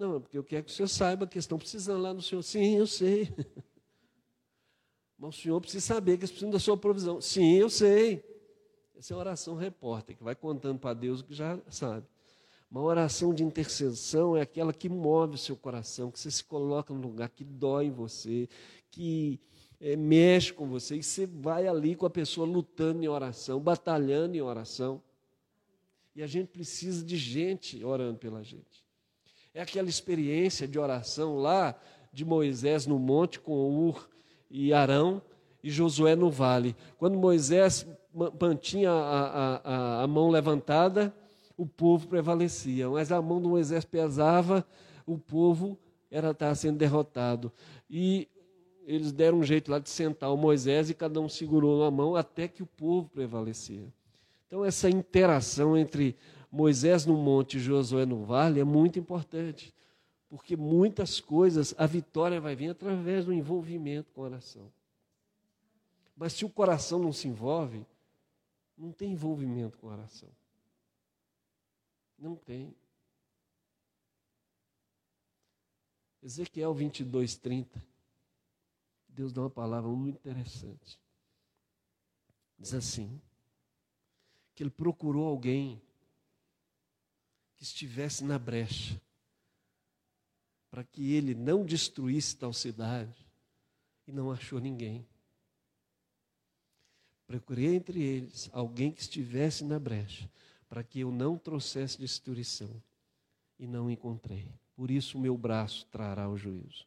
Não, 0.00 0.16
é 0.16 0.18
porque 0.18 0.38
eu 0.38 0.42
quero 0.42 0.64
que 0.64 0.70
o 0.70 0.74
senhor 0.74 0.88
saiba 0.88 1.26
que 1.26 1.38
estão 1.38 1.58
precisando 1.58 2.00
lá 2.00 2.14
no 2.14 2.22
senhor. 2.22 2.40
Sim, 2.40 2.78
eu 2.78 2.86
sei. 2.86 3.30
Mas 5.18 5.36
o 5.36 5.38
senhor 5.42 5.60
precisa 5.60 5.84
saber 5.84 6.16
que 6.16 6.20
eles 6.20 6.30
precisam 6.30 6.50
da 6.50 6.58
sua 6.58 6.74
provisão. 6.74 7.20
Sim, 7.20 7.56
eu 7.56 7.68
sei. 7.68 8.24
Essa 8.96 9.12
é 9.12 9.14
a 9.14 9.18
oração 9.18 9.56
repórter, 9.56 10.16
que 10.16 10.24
vai 10.24 10.34
contando 10.34 10.78
para 10.78 10.94
Deus 10.94 11.20
o 11.20 11.24
que 11.24 11.34
já 11.34 11.60
sabe. 11.68 12.06
Uma 12.70 12.80
oração 12.80 13.34
de 13.34 13.44
intercessão 13.44 14.34
é 14.34 14.40
aquela 14.40 14.72
que 14.72 14.88
move 14.88 15.34
o 15.34 15.38
seu 15.38 15.54
coração, 15.54 16.10
que 16.10 16.18
você 16.18 16.30
se 16.30 16.44
coloca 16.44 16.94
no 16.94 17.00
lugar 17.02 17.28
que 17.28 17.44
dói 17.44 17.86
em 17.86 17.90
você, 17.90 18.48
que 18.90 19.38
é, 19.78 19.96
mexe 19.96 20.50
com 20.50 20.66
você, 20.66 20.96
e 20.96 21.02
você 21.02 21.26
vai 21.26 21.66
ali 21.66 21.94
com 21.94 22.06
a 22.06 22.10
pessoa 22.10 22.46
lutando 22.46 23.04
em 23.04 23.08
oração, 23.08 23.60
batalhando 23.60 24.34
em 24.34 24.40
oração. 24.40 25.02
E 26.16 26.22
a 26.22 26.26
gente 26.26 26.48
precisa 26.48 27.04
de 27.04 27.18
gente 27.18 27.84
orando 27.84 28.18
pela 28.18 28.42
gente. 28.42 28.79
É 29.52 29.62
aquela 29.62 29.88
experiência 29.88 30.68
de 30.68 30.78
oração 30.78 31.36
lá 31.36 31.74
de 32.12 32.24
Moisés 32.24 32.86
no 32.86 32.98
monte 32.98 33.40
com 33.40 33.52
Ur 33.52 34.08
e 34.48 34.72
Arão 34.72 35.20
e 35.62 35.70
Josué 35.70 36.14
no 36.14 36.30
vale. 36.30 36.76
Quando 36.98 37.18
Moisés 37.18 37.86
mantinha 38.40 38.90
a, 38.90 39.56
a, 39.56 40.02
a, 40.04 40.06
mão 40.06 40.30
levantada, 40.30 41.14
o 41.56 41.66
povo 41.66 42.06
prevalecia, 42.08 42.88
mas 42.88 43.10
a 43.10 43.20
mão 43.20 43.40
do 43.40 43.48
Moisés 43.48 43.84
pesava, 43.84 44.66
o 45.04 45.18
povo 45.18 45.78
era 46.10 46.30
estar 46.30 46.54
sendo 46.54 46.78
derrotado. 46.78 47.52
E 47.88 48.28
eles 48.86 49.12
deram 49.12 49.38
um 49.38 49.44
jeito 49.44 49.70
lá 49.70 49.78
de 49.78 49.90
sentar 49.90 50.32
o 50.32 50.36
Moisés 50.36 50.90
e 50.90 50.94
cada 50.94 51.20
um 51.20 51.28
segurou 51.28 51.84
a 51.84 51.90
mão 51.90 52.16
até 52.16 52.48
que 52.48 52.62
o 52.62 52.66
povo 52.66 53.08
prevalecia. 53.08 53.86
Então, 54.46 54.64
essa 54.64 54.90
interação 54.90 55.76
entre 55.76 56.16
Moisés 56.50 57.06
no 57.06 57.16
monte 57.16 57.56
e 57.56 57.60
Josué 57.60 58.04
no 58.04 58.24
vale 58.24 58.60
é 58.60 58.64
muito 58.64 58.98
importante, 58.98 59.72
porque 60.28 60.56
muitas 60.56 61.20
coisas, 61.20 61.74
a 61.78 61.86
vitória 61.86 62.40
vai 62.40 62.56
vir 62.56 62.70
através 62.70 63.24
do 63.24 63.32
envolvimento 63.32 64.10
com 64.12 64.22
a 64.22 64.24
oração. 64.24 64.72
Mas 66.16 66.32
se 66.32 66.44
o 66.44 66.50
coração 66.50 66.98
não 66.98 67.12
se 67.12 67.28
envolve, 67.28 67.86
não 68.76 68.92
tem 68.92 69.12
envolvimento 69.12 69.78
com 69.78 69.88
a 69.88 69.92
oração. 69.92 70.28
Não 72.18 72.34
tem. 72.34 72.74
Ezequiel 76.22 76.74
22, 76.74 77.36
30. 77.36 77.82
Deus 79.08 79.32
dá 79.32 79.42
uma 79.42 79.50
palavra 79.50 79.90
muito 79.90 80.16
interessante. 80.16 80.98
Diz 82.58 82.74
assim: 82.74 83.20
que 84.54 84.62
ele 84.62 84.70
procurou 84.70 85.26
alguém 85.26 85.80
que 87.60 87.64
estivesse 87.64 88.24
na 88.24 88.38
brecha, 88.38 88.98
para 90.70 90.82
que 90.82 91.12
ele 91.12 91.34
não 91.34 91.62
destruísse 91.62 92.34
tal 92.34 92.54
cidade, 92.54 93.14
e 94.06 94.12
não 94.12 94.32
achou 94.32 94.58
ninguém. 94.58 95.06
Procurei 97.26 97.74
entre 97.74 98.02
eles 98.02 98.48
alguém 98.50 98.90
que 98.90 99.02
estivesse 99.02 99.62
na 99.62 99.78
brecha, 99.78 100.26
para 100.70 100.82
que 100.82 101.00
eu 101.00 101.12
não 101.12 101.36
trouxesse 101.36 101.98
destruição, 101.98 102.82
e 103.58 103.66
não 103.66 103.90
encontrei. 103.90 104.48
Por 104.74 104.90
isso 104.90 105.18
o 105.18 105.20
meu 105.20 105.36
braço 105.36 105.86
trará 105.90 106.30
o 106.30 106.38
juízo. 106.38 106.86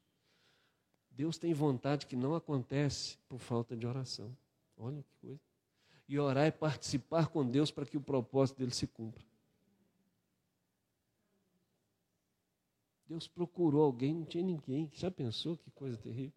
Deus 1.11 1.37
tem 1.37 1.53
vontade 1.53 2.07
que 2.07 2.15
não 2.15 2.33
acontece 2.33 3.19
por 3.29 3.37
falta 3.37 3.77
de 3.77 3.85
oração. 3.85 4.35
Olha 4.75 5.03
que 5.03 5.15
coisa. 5.21 5.39
E 6.09 6.17
orar 6.17 6.47
é 6.47 6.51
participar 6.51 7.27
com 7.27 7.47
Deus 7.47 7.69
para 7.69 7.85
que 7.85 7.95
o 7.95 8.01
propósito 8.01 8.57
dele 8.57 8.73
se 8.73 8.87
cumpra. 8.87 9.23
Deus 13.13 13.27
procurou 13.27 13.83
alguém, 13.83 14.11
não 14.11 14.25
tinha 14.25 14.43
ninguém. 14.43 14.89
Já 14.95 15.11
pensou 15.11 15.55
que 15.55 15.69
coisa 15.69 15.95
terrível? 15.95 16.33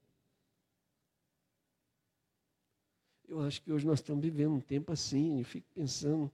Eu 3.26 3.40
acho 3.40 3.62
que 3.62 3.72
hoje 3.72 3.86
nós 3.86 3.98
estamos 4.00 4.22
vivendo 4.22 4.52
um 4.52 4.60
tempo 4.60 4.92
assim, 4.92 5.38
eu 5.38 5.44
fico 5.46 5.66
pensando, 5.74 6.30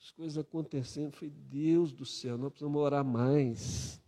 as 0.00 0.10
coisas 0.10 0.36
acontecendo, 0.36 1.12
foi 1.12 1.30
Deus 1.30 1.92
do 1.92 2.04
céu, 2.04 2.36
nós 2.36 2.50
precisamos 2.50 2.82
orar 2.82 3.04
mais. 3.04 4.02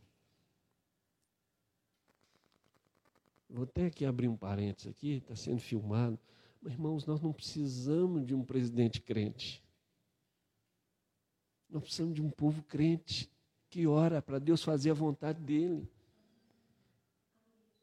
Vou 3.48 3.62
até 3.62 3.86
aqui 3.86 4.04
abrir 4.04 4.26
um 4.26 4.36
parênteses 4.36 4.90
aqui, 4.90 5.18
está 5.18 5.36
sendo 5.36 5.60
filmado. 5.60 6.18
Mas, 6.60 6.72
irmãos, 6.72 7.06
nós 7.06 7.20
não 7.20 7.32
precisamos 7.32 8.26
de 8.26 8.34
um 8.34 8.44
presidente 8.44 9.00
crente. 9.00 9.62
Nós 11.70 11.82
precisamos 11.84 12.16
de 12.16 12.20
um 12.20 12.30
povo 12.30 12.64
crente 12.64 13.30
que 13.70 13.86
ora 13.86 14.22
para 14.22 14.38
Deus 14.38 14.62
fazer 14.62 14.90
a 14.90 14.94
vontade 14.94 15.40
dele. 15.40 15.88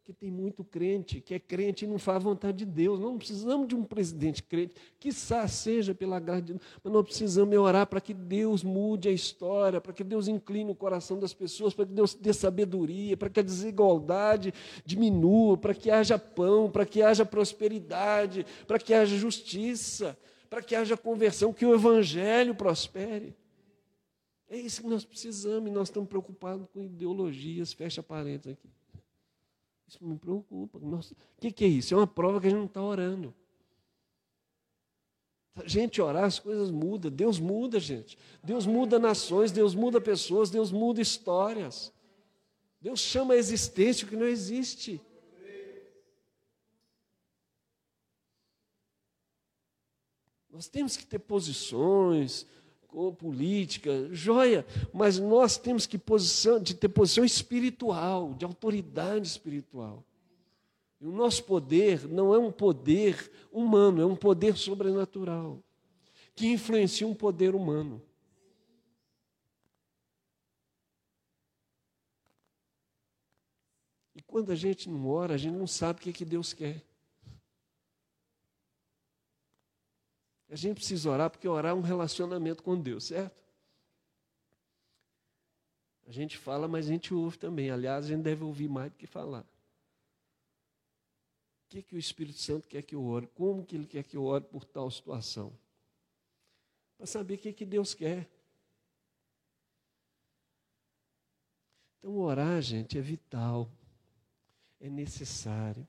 Porque 0.06 0.14
tem 0.14 0.30
muito 0.30 0.64
crente 0.64 1.20
que 1.20 1.34
é 1.34 1.40
crente 1.40 1.84
e 1.84 1.88
não 1.88 1.98
faz 1.98 2.18
a 2.18 2.20
vontade 2.20 2.60
de 2.60 2.66
Deus. 2.66 3.00
Não 3.00 3.18
precisamos 3.18 3.68
de 3.68 3.76
um 3.76 3.84
presidente 3.84 4.44
crente, 4.44 4.76
que 5.00 5.12
seja 5.12 5.96
pela 5.96 6.20
graça 6.20 6.44
de 6.44 6.54
Deus, 6.54 6.62
mas 6.84 6.94
nós 6.94 7.04
precisamos 7.04 7.58
orar 7.58 7.88
para 7.88 8.00
que 8.00 8.14
Deus 8.14 8.64
mude 8.64 9.10
a 9.10 9.12
história, 9.12 9.82
para 9.82 9.94
que 9.94 10.04
Deus 10.04 10.28
incline 10.28 10.70
o 10.70 10.76
coração 10.76 11.18
das 11.18 11.34
pessoas, 11.34 11.74
para 11.74 11.88
que 11.88 11.94
Deus 11.94 12.14
dê 12.14 12.32
sabedoria, 12.34 13.18
para 13.18 13.32
que 13.32 13.40
a 13.40 13.44
desigualdade 13.44 14.54
diminua, 14.86 15.58
para 15.58 15.74
que 15.74 15.90
haja 15.90 16.20
pão, 16.20 16.70
para 16.70 16.86
que 16.86 17.02
haja 17.02 17.26
prosperidade, 17.26 18.46
para 18.68 18.78
que 18.78 18.94
haja 18.94 19.18
justiça, 19.18 20.16
para 20.52 20.62
que 20.62 20.76
haja 20.76 20.96
conversão, 20.96 21.52
que 21.52 21.66
o 21.66 21.74
Evangelho 21.74 22.54
prospere. 22.54 23.36
É 24.48 24.58
isso 24.58 24.82
que 24.82 24.88
nós 24.88 25.04
precisamos 25.04 25.70
e 25.70 25.74
nós 25.74 25.88
estamos 25.88 26.08
preocupados 26.08 26.68
com 26.72 26.84
ideologias, 26.84 27.74
fecha 27.74 28.04
parênteses 28.04 28.54
aqui. 28.54 28.70
Isso 29.88 30.04
me 30.04 30.18
preocupa. 30.18 30.78
O 30.80 31.02
que, 31.40 31.52
que 31.52 31.66
é 31.66 31.68
isso? 31.68 31.94
É 31.94 31.98
uma 31.98 32.08
prova 32.08 32.40
que 32.40 32.48
a 32.48 32.50
gente 32.50 32.60
não 32.60 32.66
está 32.66 32.82
orando. 32.82 33.34
A 35.56 35.68
gente 35.68 36.02
orar, 36.02 36.26
as 36.26 36.38
coisas 36.38 36.70
mudam. 36.70 37.10
Deus 37.10 37.40
muda, 37.40 37.80
gente. 37.80 38.18
Deus 38.44 38.66
muda 38.66 39.00
nações, 39.00 39.52
Deus 39.52 39.74
muda 39.74 40.02
pessoas, 40.02 40.50
Deus 40.50 40.72
muda 40.72 41.02
histórias. 41.02 41.94
Deus 42.82 43.00
chama 43.00 43.34
a 43.34 43.38
existência 43.38 44.06
o 44.06 44.10
que 44.10 44.16
não 44.16 44.28
existe. 44.28 45.02
Nós 50.50 50.68
temos 50.68 50.96
que 50.96 51.06
ter 51.06 51.20
posições, 51.20 52.46
ou 52.96 53.14
política, 53.14 54.10
joia, 54.12 54.66
mas 54.94 55.20
nós 55.20 55.58
temos 55.58 55.86
que 55.86 55.98
posição, 55.98 56.60
de 56.60 56.74
ter 56.74 56.88
posição 56.88 57.26
espiritual, 57.26 58.34
de 58.34 58.46
autoridade 58.46 59.28
espiritual. 59.28 60.04
E 61.00 61.06
o 61.06 61.12
nosso 61.12 61.44
poder 61.44 62.08
não 62.08 62.34
é 62.34 62.38
um 62.38 62.52
poder 62.52 63.32
humano, 63.52 64.02
é 64.02 64.06
um 64.06 64.16
poder 64.16 64.56
sobrenatural, 64.56 65.62
que 66.34 66.48
influencia 66.48 67.06
um 67.06 67.14
poder 67.14 67.54
humano. 67.54 68.02
E 74.16 74.22
quando 74.22 74.52
a 74.52 74.56
gente 74.56 74.90
não 74.90 75.10
ora, 75.10 75.34
a 75.34 75.38
gente 75.38 75.56
não 75.56 75.68
sabe 75.68 76.00
o 76.00 76.04
que, 76.04 76.10
é 76.12 76.14
que 76.14 76.26
Deus 76.26 76.54
quer. 76.54 76.82
A 80.50 80.56
gente 80.56 80.76
precisa 80.76 81.10
orar 81.10 81.30
porque 81.30 81.48
orar 81.48 81.72
é 81.72 81.76
um 81.76 81.82
relacionamento 81.82 82.62
com 82.62 82.80
Deus, 82.80 83.06
certo? 83.06 83.44
A 86.08 86.12
gente 86.12 86.38
fala, 86.38 86.68
mas 86.68 86.86
a 86.86 86.90
gente 86.90 87.14
ouve 87.14 87.38
também. 87.38 87.72
Aliás, 87.72 88.06
a 88.06 88.10
gente 88.10 88.22
deve 88.22 88.44
ouvir 88.44 88.70
mais 88.70 88.92
do 88.92 88.98
que 88.98 89.08
falar. 89.08 89.42
O 89.42 89.46
que, 91.70 91.82
que 91.82 91.96
o 91.96 91.98
Espírito 91.98 92.38
Santo 92.38 92.68
quer 92.68 92.84
que 92.84 92.94
eu 92.94 93.04
ore? 93.04 93.28
Como 93.34 93.66
que 93.66 93.76
ele 93.76 93.88
quer 93.88 94.04
que 94.04 94.16
eu 94.16 94.24
ore 94.24 94.44
por 94.44 94.64
tal 94.64 94.90
situação? 94.92 95.52
Para 96.96 97.08
saber 97.08 97.36
o 97.36 97.38
que, 97.40 97.52
que 97.52 97.66
Deus 97.66 97.96
quer. 97.96 98.30
Então, 101.98 102.16
orar, 102.18 102.62
gente, 102.62 103.00
é 103.00 103.02
vital, 103.02 103.68
é 104.80 104.90
necessário 104.90 105.88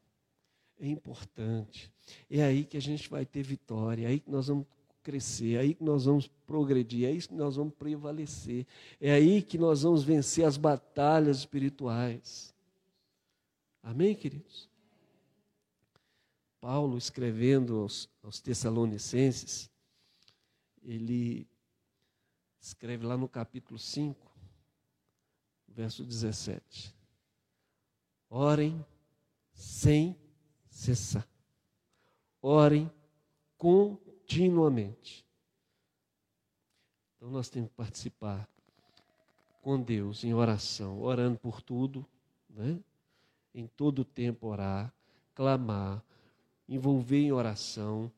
é 0.79 0.89
importante. 0.89 1.93
É 2.31 2.43
aí 2.43 2.65
que 2.65 2.77
a 2.77 2.81
gente 2.81 3.09
vai 3.09 3.25
ter 3.25 3.43
vitória, 3.43 4.05
é 4.05 4.09
aí 4.09 4.21
que 4.21 4.31
nós 4.31 4.49
vamos 4.49 4.67
crescer, 5.03 5.55
é 5.55 5.59
aí 5.61 5.75
que 5.75 5.85
nós 5.85 6.05
vamos 6.05 6.27
progredir, 6.47 7.05
é 7.05 7.09
aí 7.09 7.23
que 7.23 7.35
nós 7.35 7.57
vamos 7.57 7.75
prevalecer, 7.75 8.67
é 9.01 9.12
aí 9.12 9.41
que 9.41 9.57
nós 9.57 9.83
vamos 9.83 10.03
vencer 10.03 10.45
as 10.45 10.57
batalhas 10.57 11.39
espirituais. 11.39 12.55
Amém, 13.83 14.15
queridos? 14.15 14.69
Paulo, 16.61 16.99
escrevendo 16.99 17.83
aos, 17.83 18.09
aos 18.23 18.41
Tessalonicenses, 18.41 19.71
ele 20.83 21.47
escreve 22.61 23.07
lá 23.07 23.17
no 23.17 23.29
capítulo 23.29 23.79
5, 23.79 24.37
verso 25.69 26.03
17: 26.03 26.93
Orem 28.29 28.85
sem 29.53 30.17
cessar. 30.77 31.27
Orem 32.43 32.91
continuamente. 33.57 35.25
Então 37.17 37.31
nós 37.31 37.49
temos 37.49 37.71
que 37.71 37.77
participar 37.77 38.49
com 39.62 39.81
Deus 39.81 40.23
em 40.23 40.35
oração, 40.35 41.01
orando 41.01 41.39
por 41.39 41.62
tudo, 41.62 42.07
né? 42.51 42.79
em 43.55 43.67
todo 43.67 44.01
o 44.01 44.05
tempo 44.05 44.49
orar, 44.49 44.93
clamar, 45.35 46.05
envolver 46.69 47.23
em 47.23 47.33
oração, 47.33 48.12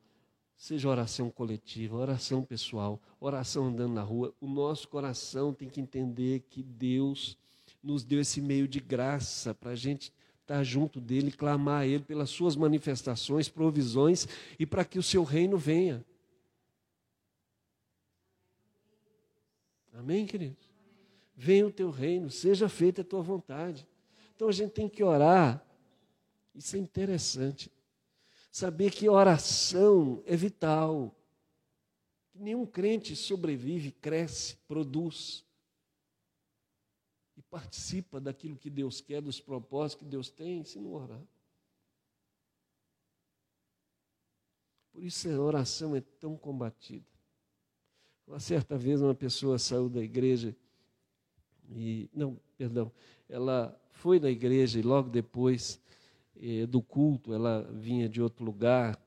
seja 0.57 0.89
oração 0.89 1.31
coletiva, 1.31 1.95
oração 1.95 2.43
pessoal, 2.43 3.01
oração 3.21 3.67
andando 3.67 3.93
na 3.93 4.03
rua. 4.03 4.33
O 4.41 4.47
nosso 4.47 4.89
coração 4.89 5.53
tem 5.53 5.69
que 5.69 5.79
entender 5.79 6.41
que 6.49 6.61
Deus 6.61 7.37
nos 7.81 8.03
deu 8.03 8.19
esse 8.19 8.41
meio 8.41 8.67
de 8.67 8.81
graça 8.81 9.55
para 9.55 9.71
a 9.71 9.75
gente 9.75 10.11
estar 10.49 10.63
junto 10.63 10.99
dele, 10.99 11.31
clamar 11.31 11.81
a 11.81 11.87
ele 11.87 12.03
pelas 12.03 12.31
suas 12.31 12.55
manifestações, 12.55 13.47
provisões 13.47 14.27
e 14.57 14.65
para 14.65 14.83
que 14.83 14.97
o 14.97 15.03
seu 15.03 15.23
reino 15.23 15.57
venha. 15.57 16.03
Amém, 19.93 20.25
queridos? 20.25 20.67
Venha 21.35 21.67
o 21.67 21.71
teu 21.71 21.91
reino, 21.91 22.31
seja 22.31 22.67
feita 22.67 23.01
a 23.01 23.05
tua 23.05 23.21
vontade. 23.21 23.87
Então 24.35 24.49
a 24.49 24.51
gente 24.51 24.71
tem 24.71 24.89
que 24.89 25.03
orar. 25.03 25.63
Isso 26.55 26.75
é 26.75 26.79
interessante. 26.79 27.71
Saber 28.51 28.91
que 28.91 29.07
oração 29.07 30.23
é 30.25 30.35
vital. 30.35 31.15
Nenhum 32.33 32.65
crente 32.65 33.15
sobrevive, 33.15 33.91
cresce, 33.91 34.55
produz 34.67 35.45
participa 37.49 38.19
daquilo 38.19 38.55
que 38.55 38.69
Deus 38.69 39.01
quer, 39.01 39.21
dos 39.21 39.39
propósitos 39.39 40.03
que 40.03 40.09
Deus 40.09 40.29
tem, 40.29 40.63
se 40.63 40.79
não 40.79 40.93
orar. 40.93 41.21
Por 44.91 45.03
isso 45.03 45.29
a 45.29 45.39
oração 45.39 45.95
é 45.95 46.01
tão 46.01 46.35
combatida. 46.35 47.05
Uma 48.27 48.39
certa 48.39 48.77
vez 48.77 49.01
uma 49.01 49.15
pessoa 49.15 49.57
saiu 49.57 49.89
da 49.89 50.01
igreja 50.01 50.55
e 51.71 52.09
não, 52.13 52.39
perdão, 52.57 52.91
ela 53.27 53.79
foi 53.91 54.19
na 54.19 54.29
igreja 54.29 54.79
e 54.79 54.81
logo 54.81 55.09
depois 55.09 55.79
eh, 56.35 56.65
do 56.65 56.81
culto 56.81 57.33
ela 57.33 57.61
vinha 57.73 58.07
de 58.09 58.21
outro 58.21 58.43
lugar 58.43 58.99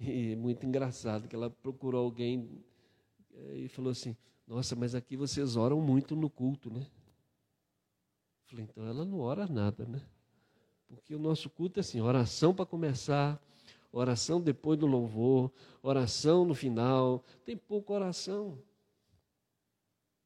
e 0.00 0.34
muito 0.36 0.66
engraçado 0.66 1.28
que 1.28 1.34
ela 1.34 1.50
procurou 1.50 2.04
alguém 2.04 2.48
eh, 3.34 3.58
e 3.64 3.68
falou 3.68 3.90
assim: 3.90 4.16
Nossa, 4.46 4.74
mas 4.74 4.94
aqui 4.94 5.16
vocês 5.16 5.56
oram 5.56 5.80
muito 5.80 6.16
no 6.16 6.28
culto, 6.28 6.72
né? 6.72 6.86
Falei, 8.46 8.64
então 8.64 8.86
ela 8.86 9.04
não 9.04 9.20
ora 9.20 9.46
nada, 9.46 9.84
né? 9.84 10.00
Porque 10.86 11.14
o 11.14 11.18
nosso 11.18 11.50
culto 11.50 11.78
é 11.78 11.82
assim, 11.82 12.00
oração 12.00 12.54
para 12.54 12.64
começar, 12.64 13.42
oração 13.90 14.40
depois 14.40 14.78
do 14.78 14.86
louvor, 14.86 15.50
oração 15.82 16.44
no 16.44 16.54
final, 16.54 17.24
tem 17.44 17.56
pouca 17.56 17.92
oração. 17.92 18.62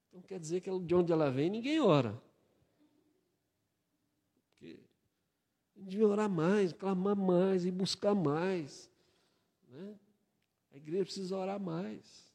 Então 0.08 0.20
quer 0.20 0.38
dizer 0.38 0.60
que 0.60 0.70
de 0.80 0.94
onde 0.94 1.12
ela 1.12 1.30
vem, 1.30 1.48
ninguém 1.48 1.80
ora. 1.80 2.20
Porque 4.50 4.78
a 5.76 5.78
gente 5.78 5.88
devia 5.88 6.06
orar 6.06 6.28
mais, 6.28 6.72
clamar 6.74 7.16
mais 7.16 7.64
e 7.64 7.70
buscar 7.70 8.14
mais. 8.14 8.90
Né? 9.68 9.98
A 10.72 10.76
igreja 10.76 11.04
precisa 11.04 11.36
orar 11.36 11.58
mais. 11.58 12.30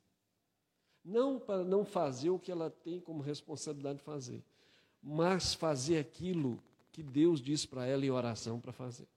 Não 1.03 1.39
para 1.39 1.63
não 1.63 1.85
fazer 1.85 2.31
o 2.31 2.39
que 2.39 2.51
ela 2.51 2.71
tem 2.71 2.99
como 2.99 3.21
responsabilidade 3.21 3.99
de 3.99 4.03
fazer, 4.03 4.43
mas 5.07 5.53
fazer 5.53 5.99
aquilo 5.99 6.59
que 6.91 7.03
Deus 7.03 7.39
diz 7.39 7.63
para 7.63 7.85
ela 7.85 8.03
em 8.03 8.09
oração 8.09 8.59
para 8.59 8.71
fazer. 8.71 9.07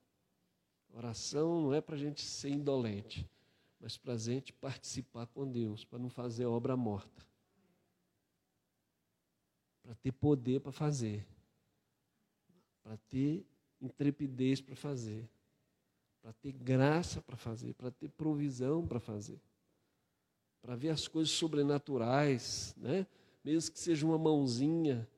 Oração 0.93 1.63
não 1.63 1.73
é 1.73 1.81
para 1.81 1.95
a 1.95 1.97
gente 1.97 2.23
ser 2.23 2.49
indolente, 2.49 3.27
mas 3.79 3.97
para 3.97 4.13
a 4.13 4.17
gente 4.17 4.53
participar 4.53 5.25
com 5.25 5.51
Deus, 5.51 5.83
para 5.83 5.97
não 5.97 6.07
fazer 6.07 6.45
obra 6.45 6.77
morta. 6.77 7.25
Para 9.81 9.95
ter 9.95 10.11
poder 10.11 10.61
para 10.61 10.71
fazer. 10.71 11.25
Para 12.83 12.95
ter 12.95 13.43
intrepidez 13.81 14.61
para 14.61 14.75
fazer. 14.75 15.27
para 16.21 16.33
ter 16.33 16.51
graça 16.51 17.19
para 17.19 17.35
fazer, 17.35 17.73
para 17.73 17.89
ter 17.89 18.09
provisão 18.09 18.85
para 18.85 18.99
fazer, 18.99 19.41
para 20.61 20.75
ver 20.75 20.89
as 20.89 21.07
coisas 21.07 21.33
sobrenaturais, 21.33 22.75
né? 22.77 23.07
mesmo 23.43 23.71
que 23.71 23.79
seja 23.79 24.05
uma 24.05 24.17
mãozinha. 24.19 25.09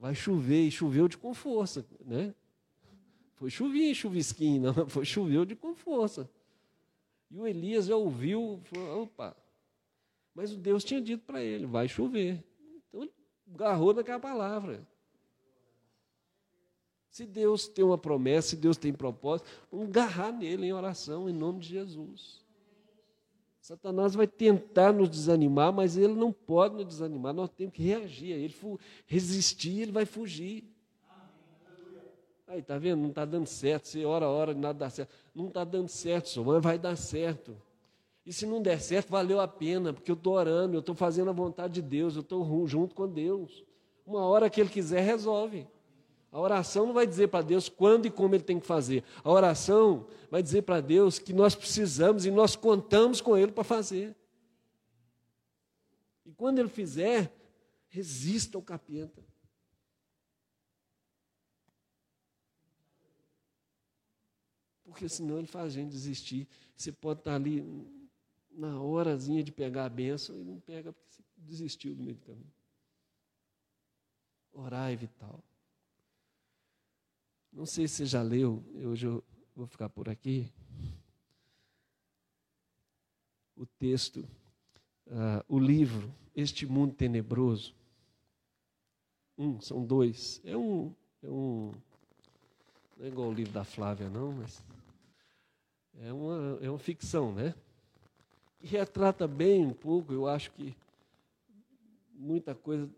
Vai 0.00 0.14
chover, 0.14 0.66
e 0.66 0.70
choveu 0.70 1.08
de 1.08 1.16
com 1.16 1.32
força, 1.32 1.84
né? 2.04 2.34
Foi 3.34 3.50
chuvinho, 3.50 3.94
chuvisquinho, 3.94 4.72
não, 4.72 4.88
foi 4.88 5.04
choveu 5.04 5.44
de 5.44 5.56
com 5.56 5.74
força. 5.74 6.30
E 7.30 7.38
o 7.38 7.46
Elias 7.46 7.86
já 7.86 7.96
ouviu, 7.96 8.60
falou, 8.64 9.02
opa, 9.02 9.36
mas 10.34 10.52
o 10.52 10.56
Deus 10.56 10.84
tinha 10.84 11.00
dito 11.00 11.24
para 11.24 11.42
ele, 11.42 11.66
vai 11.66 11.88
chover. 11.88 12.44
Então 12.88 13.02
ele 13.02 13.12
agarrou 13.52 13.94
naquela 13.94 14.20
palavra. 14.20 14.86
Se 17.10 17.24
Deus 17.24 17.68
tem 17.68 17.84
uma 17.84 17.96
promessa, 17.96 18.50
se 18.50 18.56
Deus 18.56 18.76
tem 18.76 18.92
propósito, 18.92 19.48
vamos 19.70 19.88
agarrar 19.88 20.32
nele 20.32 20.66
em 20.66 20.72
oração, 20.72 21.28
em 21.28 21.32
nome 21.32 21.60
de 21.60 21.68
Jesus. 21.68 22.43
Satanás 23.64 24.14
vai 24.14 24.26
tentar 24.26 24.92
nos 24.92 25.08
desanimar, 25.08 25.72
mas 25.72 25.96
ele 25.96 26.12
não 26.12 26.30
pode 26.30 26.74
nos 26.74 26.84
desanimar, 26.84 27.32
nós 27.32 27.48
temos 27.48 27.72
que 27.72 27.82
reagir. 27.82 28.32
Ele 28.32 28.54
resistir, 29.06 29.80
ele 29.80 29.90
vai 29.90 30.04
fugir. 30.04 30.70
Aí, 32.46 32.60
tá 32.60 32.76
vendo? 32.76 33.00
Não 33.00 33.08
está 33.08 33.24
dando 33.24 33.46
certo. 33.46 33.88
Você 33.88 34.04
ora, 34.04 34.28
ora, 34.28 34.52
nada 34.52 34.80
dá 34.80 34.90
certo. 34.90 35.14
Não 35.34 35.48
está 35.48 35.64
dando 35.64 35.88
certo, 35.88 36.28
senhor, 36.28 36.44
mas 36.44 36.62
vai 36.62 36.78
dar 36.78 36.94
certo. 36.94 37.56
E 38.26 38.34
se 38.34 38.44
não 38.44 38.60
der 38.60 38.78
certo, 38.82 39.08
valeu 39.08 39.40
a 39.40 39.48
pena, 39.48 39.94
porque 39.94 40.10
eu 40.10 40.14
estou 40.14 40.34
orando, 40.34 40.76
eu 40.76 40.80
estou 40.80 40.94
fazendo 40.94 41.30
a 41.30 41.32
vontade 41.32 41.72
de 41.72 41.82
Deus, 41.82 42.16
eu 42.16 42.20
estou 42.20 42.66
junto 42.66 42.94
com 42.94 43.08
Deus. 43.08 43.64
Uma 44.06 44.26
hora 44.26 44.50
que 44.50 44.60
Ele 44.60 44.68
quiser, 44.68 45.00
resolve. 45.00 45.66
A 46.34 46.40
oração 46.40 46.86
não 46.86 46.92
vai 46.92 47.06
dizer 47.06 47.28
para 47.28 47.44
Deus 47.44 47.68
quando 47.68 48.06
e 48.06 48.10
como 48.10 48.34
ele 48.34 48.42
tem 48.42 48.58
que 48.58 48.66
fazer. 48.66 49.04
A 49.22 49.30
oração 49.30 50.08
vai 50.28 50.42
dizer 50.42 50.62
para 50.62 50.80
Deus 50.80 51.16
que 51.16 51.32
nós 51.32 51.54
precisamos 51.54 52.26
e 52.26 52.30
nós 52.32 52.56
contamos 52.56 53.20
com 53.20 53.36
ele 53.36 53.52
para 53.52 53.62
fazer. 53.62 54.16
E 56.26 56.32
quando 56.32 56.58
ele 56.58 56.68
fizer, 56.68 57.32
resista 57.86 58.58
ao 58.58 58.62
capeta. 58.62 59.24
Porque 64.82 65.08
senão 65.08 65.38
ele 65.38 65.46
faz 65.46 65.66
a 65.66 65.70
gente 65.70 65.92
desistir. 65.92 66.48
Você 66.76 66.90
pode 66.90 67.20
estar 67.20 67.36
ali 67.36 67.64
na 68.50 68.82
horazinha 68.82 69.44
de 69.44 69.52
pegar 69.52 69.84
a 69.84 69.88
bênção 69.88 70.34
e 70.34 70.42
não 70.42 70.58
pega 70.58 70.92
porque 70.92 71.12
você 71.12 71.22
desistiu 71.36 71.94
do 71.94 72.02
meio 72.02 72.16
do 72.16 72.22
caminho. 72.22 72.52
Orar 74.52 74.90
é 74.90 74.96
vital. 74.96 75.40
Não 77.54 77.64
sei 77.66 77.86
se 77.86 77.94
você 77.94 78.06
já 78.06 78.20
leu, 78.20 78.64
hoje 78.74 79.06
eu 79.06 79.22
vou 79.54 79.64
ficar 79.64 79.88
por 79.88 80.08
aqui. 80.08 80.52
O 83.56 83.64
texto, 83.64 84.28
uh, 85.06 85.44
o 85.46 85.56
livro, 85.56 86.12
Este 86.34 86.66
Mundo 86.66 86.94
Tenebroso. 86.94 87.72
Um, 89.38 89.60
são 89.60 89.84
dois. 89.84 90.40
É 90.44 90.56
um, 90.56 90.92
é 91.22 91.30
um. 91.30 91.72
Não 92.96 93.06
é 93.06 93.08
igual 93.08 93.28
o 93.28 93.32
livro 93.32 93.52
da 93.52 93.62
Flávia, 93.62 94.10
não, 94.10 94.32
mas. 94.32 94.60
É 96.00 96.12
uma, 96.12 96.58
é 96.60 96.68
uma 96.68 96.78
ficção, 96.78 97.32
né? 97.32 97.54
Que 98.58 98.66
retrata 98.66 99.28
bem 99.28 99.64
um 99.64 99.72
pouco, 99.72 100.12
eu 100.12 100.26
acho 100.26 100.50
que 100.50 100.74
muita 102.12 102.52
coisa, 102.52 102.90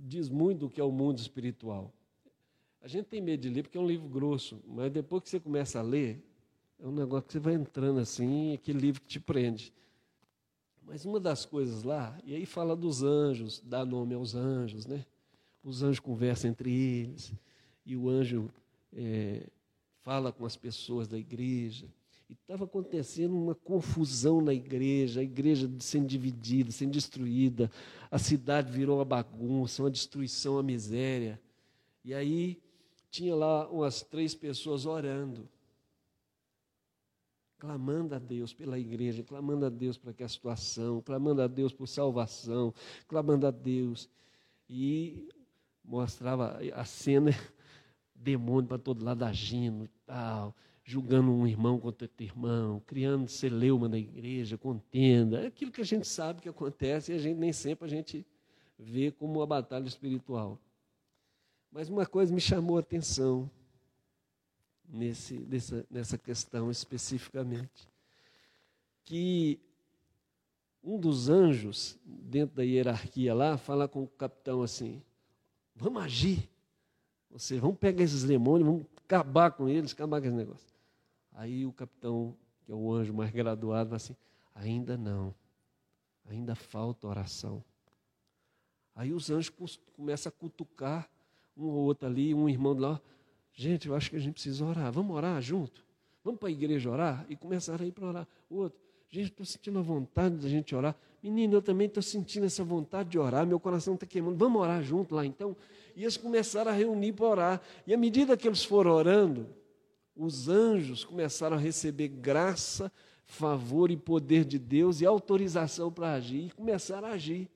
diz 0.00 0.28
muito 0.28 0.58
do 0.60 0.68
que 0.68 0.80
é 0.80 0.84
o 0.84 0.90
mundo 0.90 1.18
espiritual. 1.18 1.92
A 2.82 2.88
gente 2.88 3.06
tem 3.06 3.20
medo 3.20 3.42
de 3.42 3.50
ler 3.50 3.62
porque 3.62 3.76
é 3.76 3.80
um 3.80 3.86
livro 3.86 4.08
grosso, 4.08 4.58
mas 4.66 4.90
depois 4.90 5.22
que 5.22 5.28
você 5.28 5.38
começa 5.38 5.78
a 5.78 5.82
ler, 5.82 6.22
é 6.78 6.86
um 6.86 6.92
negócio 6.92 7.26
que 7.26 7.32
você 7.32 7.38
vai 7.38 7.54
entrando 7.54 8.00
assim, 8.00 8.54
aquele 8.54 8.78
livro 8.78 9.02
que 9.02 9.06
te 9.06 9.20
prende. 9.20 9.72
Mas 10.82 11.04
uma 11.04 11.20
das 11.20 11.44
coisas 11.44 11.82
lá, 11.82 12.18
e 12.24 12.34
aí 12.34 12.46
fala 12.46 12.74
dos 12.74 13.02
anjos, 13.02 13.62
dá 13.64 13.84
nome 13.84 14.14
aos 14.14 14.34
anjos, 14.34 14.86
né? 14.86 15.04
Os 15.62 15.82
anjos 15.82 16.00
conversam 16.00 16.50
entre 16.50 16.72
eles, 16.72 17.32
e 17.84 17.94
o 17.94 18.08
anjo 18.08 18.50
é, 18.92 19.46
fala 20.00 20.32
com 20.32 20.46
as 20.46 20.56
pessoas 20.56 21.06
da 21.06 21.18
igreja. 21.18 21.86
E 22.30 22.32
estava 22.32 22.64
acontecendo 22.64 23.36
uma 23.36 23.54
confusão 23.54 24.40
na 24.40 24.54
igreja, 24.54 25.20
a 25.20 25.22
igreja 25.22 25.70
sendo 25.80 26.06
dividida, 26.06 26.70
sendo 26.70 26.92
destruída, 26.92 27.70
a 28.10 28.18
cidade 28.18 28.72
virou 28.72 28.98
uma 28.98 29.04
bagunça, 29.04 29.82
uma 29.82 29.90
destruição, 29.90 30.54
uma 30.54 30.62
miséria. 30.62 31.38
E 32.02 32.14
aí 32.14 32.58
tinha 33.10 33.34
lá 33.34 33.68
umas 33.68 34.02
três 34.02 34.34
pessoas 34.34 34.86
orando, 34.86 35.48
clamando 37.58 38.14
a 38.14 38.18
Deus 38.18 38.54
pela 38.54 38.78
igreja, 38.78 39.22
clamando 39.22 39.66
a 39.66 39.68
Deus 39.68 39.98
para 39.98 40.12
que 40.12 40.22
a 40.22 40.28
situação, 40.28 41.02
clamando 41.02 41.42
a 41.42 41.46
Deus 41.46 41.72
por 41.72 41.86
salvação, 41.86 42.72
clamando 43.06 43.46
a 43.46 43.50
Deus. 43.50 44.08
E 44.68 45.28
mostrava 45.84 46.58
a 46.74 46.84
cena, 46.84 47.30
demônio 48.14 48.68
para 48.68 48.78
todo 48.78 49.04
lado 49.04 49.24
agindo 49.24 49.84
e 49.84 49.88
tal, 50.06 50.54
julgando 50.84 51.30
um 51.30 51.46
irmão 51.46 51.78
contra 51.78 52.04
outro 52.04 52.24
irmão, 52.24 52.80
criando 52.86 53.28
celeuma 53.28 53.88
na 53.88 53.98
igreja, 53.98 54.56
contenda, 54.56 55.42
é 55.42 55.46
aquilo 55.46 55.70
que 55.72 55.80
a 55.80 55.84
gente 55.84 56.06
sabe 56.06 56.40
que 56.40 56.48
acontece 56.48 57.12
e 57.12 57.14
a 57.14 57.18
gente 57.18 57.36
nem 57.36 57.52
sempre 57.52 57.86
a 57.86 57.88
gente 57.88 58.26
vê 58.78 59.10
como 59.10 59.40
uma 59.40 59.46
batalha 59.46 59.86
espiritual. 59.86 60.58
Mas 61.70 61.88
uma 61.88 62.04
coisa 62.04 62.34
me 62.34 62.40
chamou 62.40 62.76
a 62.76 62.80
atenção 62.80 63.48
nesse, 64.88 65.38
nessa, 65.38 65.86
nessa 65.88 66.18
questão 66.18 66.70
especificamente. 66.70 67.88
Que 69.04 69.60
um 70.82 70.98
dos 70.98 71.28
anjos, 71.28 71.98
dentro 72.04 72.56
da 72.56 72.62
hierarquia 72.62 73.34
lá, 73.34 73.56
fala 73.56 73.86
com 73.86 74.02
o 74.02 74.08
capitão 74.08 74.62
assim: 74.62 75.02
vamos 75.74 76.02
agir. 76.02 76.48
Você, 77.30 77.60
vamos 77.60 77.78
pegar 77.78 78.02
esses 78.02 78.24
demônios, 78.24 78.68
vamos 78.68 78.86
acabar 79.04 79.52
com 79.52 79.68
eles, 79.68 79.92
acabar 79.92 80.20
com 80.20 80.26
esse 80.26 80.36
negócio. 80.36 80.74
Aí 81.32 81.64
o 81.64 81.72
capitão, 81.72 82.36
que 82.64 82.72
é 82.72 82.74
o 82.74 82.92
anjo 82.92 83.14
mais 83.14 83.30
graduado, 83.30 83.90
fala 83.90 83.96
assim: 83.96 84.16
ainda 84.54 84.96
não, 84.96 85.32
ainda 86.28 86.56
falta 86.56 87.06
oração. 87.06 87.62
Aí 88.94 89.12
os 89.12 89.30
anjos 89.30 89.78
começam 89.96 90.30
a 90.30 90.32
cutucar 90.32 91.08
um 91.60 91.68
ou 91.68 91.84
outro 91.84 92.08
ali, 92.08 92.34
um 92.34 92.48
irmão 92.48 92.72
lá. 92.72 93.00
Gente, 93.52 93.88
eu 93.88 93.94
acho 93.94 94.10
que 94.10 94.16
a 94.16 94.18
gente 94.18 94.34
precisa 94.34 94.64
orar. 94.64 94.90
Vamos 94.90 95.14
orar 95.14 95.40
junto? 95.42 95.84
Vamos 96.24 96.40
para 96.40 96.48
a 96.48 96.52
igreja 96.52 96.90
orar? 96.90 97.26
E 97.28 97.36
começaram 97.36 97.84
a 97.84 97.88
ir 97.88 97.92
para 97.92 98.06
orar. 98.06 98.28
O 98.48 98.56
outro, 98.56 98.78
gente, 99.10 99.30
estou 99.30 99.44
sentindo 99.44 99.78
a 99.78 99.82
vontade 99.82 100.36
da 100.36 100.48
gente 100.48 100.74
orar. 100.74 100.96
Menino, 101.22 101.54
eu 101.54 101.62
também 101.62 101.86
estou 101.86 102.02
sentindo 102.02 102.46
essa 102.46 102.64
vontade 102.64 103.10
de 103.10 103.18
orar. 103.18 103.46
Meu 103.46 103.60
coração 103.60 103.94
está 103.94 104.06
queimando. 104.06 104.36
Vamos 104.36 104.60
orar 104.60 104.82
junto 104.82 105.14
lá 105.14 105.26
então? 105.26 105.56
E 105.94 106.02
eles 106.02 106.16
começaram 106.16 106.70
a 106.70 106.74
reunir 106.74 107.12
para 107.12 107.26
orar. 107.26 107.60
E 107.86 107.92
à 107.92 107.96
medida 107.96 108.36
que 108.36 108.48
eles 108.48 108.64
foram 108.64 108.92
orando, 108.92 109.46
os 110.16 110.48
anjos 110.48 111.04
começaram 111.04 111.56
a 111.56 111.60
receber 111.60 112.08
graça, 112.08 112.90
favor 113.26 113.90
e 113.90 113.96
poder 113.96 114.44
de 114.44 114.58
Deus 114.58 115.00
e 115.00 115.06
autorização 115.06 115.92
para 115.92 116.14
agir. 116.14 116.46
E 116.46 116.50
começaram 116.50 117.08
a 117.08 117.12
agir 117.12 117.48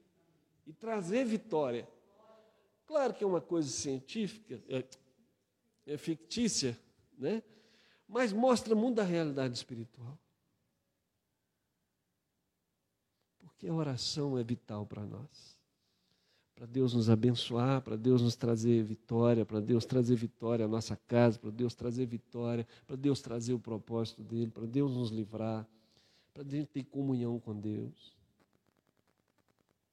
e 0.66 0.72
trazer 0.72 1.24
vitória. 1.24 1.88
Claro 2.94 3.12
que 3.12 3.24
é 3.24 3.26
uma 3.26 3.40
coisa 3.40 3.68
científica, 3.68 4.62
é, 4.68 4.84
é 5.84 5.98
fictícia, 5.98 6.78
né? 7.18 7.42
mas 8.06 8.32
mostra 8.32 8.72
muito 8.72 8.94
da 8.94 9.02
realidade 9.02 9.52
espiritual. 9.56 10.16
Porque 13.40 13.66
a 13.66 13.74
oração 13.74 14.38
é 14.38 14.44
vital 14.44 14.86
para 14.86 15.04
nós. 15.04 15.58
Para 16.54 16.66
Deus 16.66 16.94
nos 16.94 17.10
abençoar, 17.10 17.82
para 17.82 17.96
Deus 17.96 18.22
nos 18.22 18.36
trazer 18.36 18.84
vitória, 18.84 19.44
para 19.44 19.58
Deus 19.58 19.84
trazer 19.84 20.14
vitória 20.14 20.64
à 20.64 20.68
nossa 20.68 20.96
casa, 20.96 21.36
para 21.36 21.50
Deus 21.50 21.74
trazer 21.74 22.06
vitória, 22.06 22.64
para 22.86 22.94
Deus 22.94 23.20
trazer 23.20 23.54
o 23.54 23.58
propósito 23.58 24.22
dele, 24.22 24.52
para 24.52 24.66
Deus 24.66 24.94
nos 24.94 25.10
livrar, 25.10 25.66
para 26.32 26.44
gente 26.44 26.68
ter 26.68 26.84
comunhão 26.84 27.40
com 27.40 27.58
Deus. 27.58 28.16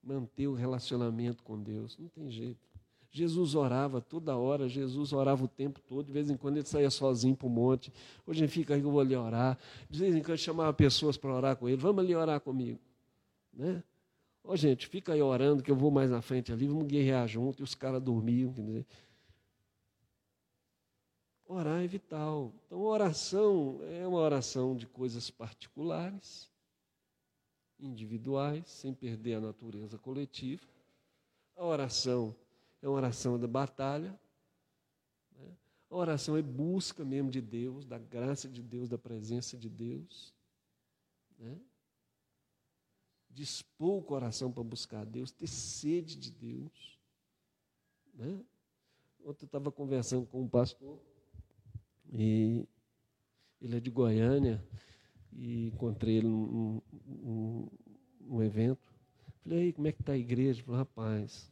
Manter 0.03 0.45
o 0.45 0.53
relacionamento 0.53 1.41
com 1.41 1.59
Deus, 1.59 1.97
não 1.97 2.07
tem 2.07 2.29
jeito. 2.29 2.70
Jesus 3.11 3.55
orava 3.55 3.99
toda 3.99 4.37
hora, 4.37 4.69
Jesus 4.69 5.11
orava 5.11 5.43
o 5.43 5.47
tempo 5.47 5.81
todo, 5.81 6.05
de 6.05 6.13
vez 6.13 6.29
em 6.29 6.37
quando 6.37 6.57
ele 6.57 6.65
saía 6.65 6.89
sozinho 6.89 7.35
para 7.35 7.45
o 7.45 7.49
monte. 7.49 7.91
Hoje 8.25 8.39
ele 8.39 8.47
fica 8.47 8.73
aí 8.73 8.79
eu 8.79 8.89
vou 8.89 9.01
ali 9.01 9.15
orar. 9.15 9.59
De 9.89 9.99
vez 9.99 10.15
em 10.15 10.23
quando 10.23 10.37
chamava 10.37 10.71
pessoas 10.73 11.17
para 11.17 11.33
orar 11.33 11.57
com 11.57 11.67
ele, 11.67 11.77
vamos 11.77 12.01
ali 12.03 12.15
orar 12.15 12.39
comigo. 12.39 12.79
Né? 13.51 13.83
Ô 14.41 14.55
gente, 14.55 14.87
fica 14.87 15.11
aí 15.11 15.21
orando 15.21 15.61
que 15.61 15.69
eu 15.69 15.75
vou 15.75 15.91
mais 15.91 16.09
na 16.09 16.21
frente 16.21 16.53
ali, 16.53 16.65
vamos 16.67 16.87
guerrear 16.87 17.27
junto, 17.27 17.61
e 17.61 17.63
os 17.63 17.75
caras 17.75 18.01
dormiam. 18.01 18.53
Quer 18.53 18.61
dizer. 18.61 18.85
Orar 21.45 21.83
é 21.83 21.87
vital. 21.87 22.53
Então, 22.65 22.79
oração 22.79 23.81
é 23.91 24.07
uma 24.07 24.19
oração 24.19 24.73
de 24.73 24.87
coisas 24.87 25.29
particulares, 25.29 26.49
individuais, 27.77 28.69
sem 28.69 28.93
perder 28.93 29.33
a 29.33 29.41
natureza 29.41 29.97
coletiva. 29.97 30.63
A 31.57 31.65
oração 31.65 32.33
é 32.81 32.87
uma 32.87 32.95
oração 32.95 33.39
da 33.39 33.47
batalha. 33.47 34.19
Né? 35.37 35.57
A 35.89 35.95
oração 35.95 36.35
é 36.35 36.41
busca 36.41 37.05
mesmo 37.05 37.29
de 37.29 37.41
Deus, 37.41 37.85
da 37.85 37.97
graça 37.97 38.49
de 38.49 38.61
Deus, 38.61 38.89
da 38.89 38.97
presença 38.97 39.57
de 39.57 39.69
Deus. 39.69 40.33
Né? 41.37 41.59
Dispor 43.29 43.99
o 43.99 44.03
coração 44.03 44.51
para 44.51 44.63
buscar 44.63 45.05
Deus, 45.05 45.31
ter 45.31 45.47
sede 45.47 46.15
de 46.15 46.31
Deus. 46.31 46.99
Né? 48.13 48.43
Ontem 49.23 49.43
eu 49.43 49.47
estava 49.47 49.71
conversando 49.71 50.25
com 50.25 50.41
um 50.41 50.49
pastor, 50.49 50.99
e 52.11 52.67
ele 53.61 53.77
é 53.77 53.79
de 53.79 53.91
Goiânia, 53.91 54.65
e 55.31 55.67
encontrei 55.67 56.17
ele 56.17 56.27
num, 56.27 56.81
num, 57.05 57.67
num 58.19 58.43
evento. 58.43 58.91
Falei, 59.43 59.71
como 59.71 59.87
é 59.87 59.91
que 59.91 60.01
está 60.01 60.13
a 60.13 60.17
igreja? 60.17 60.63
Falou, 60.63 60.79
rapaz, 60.79 61.51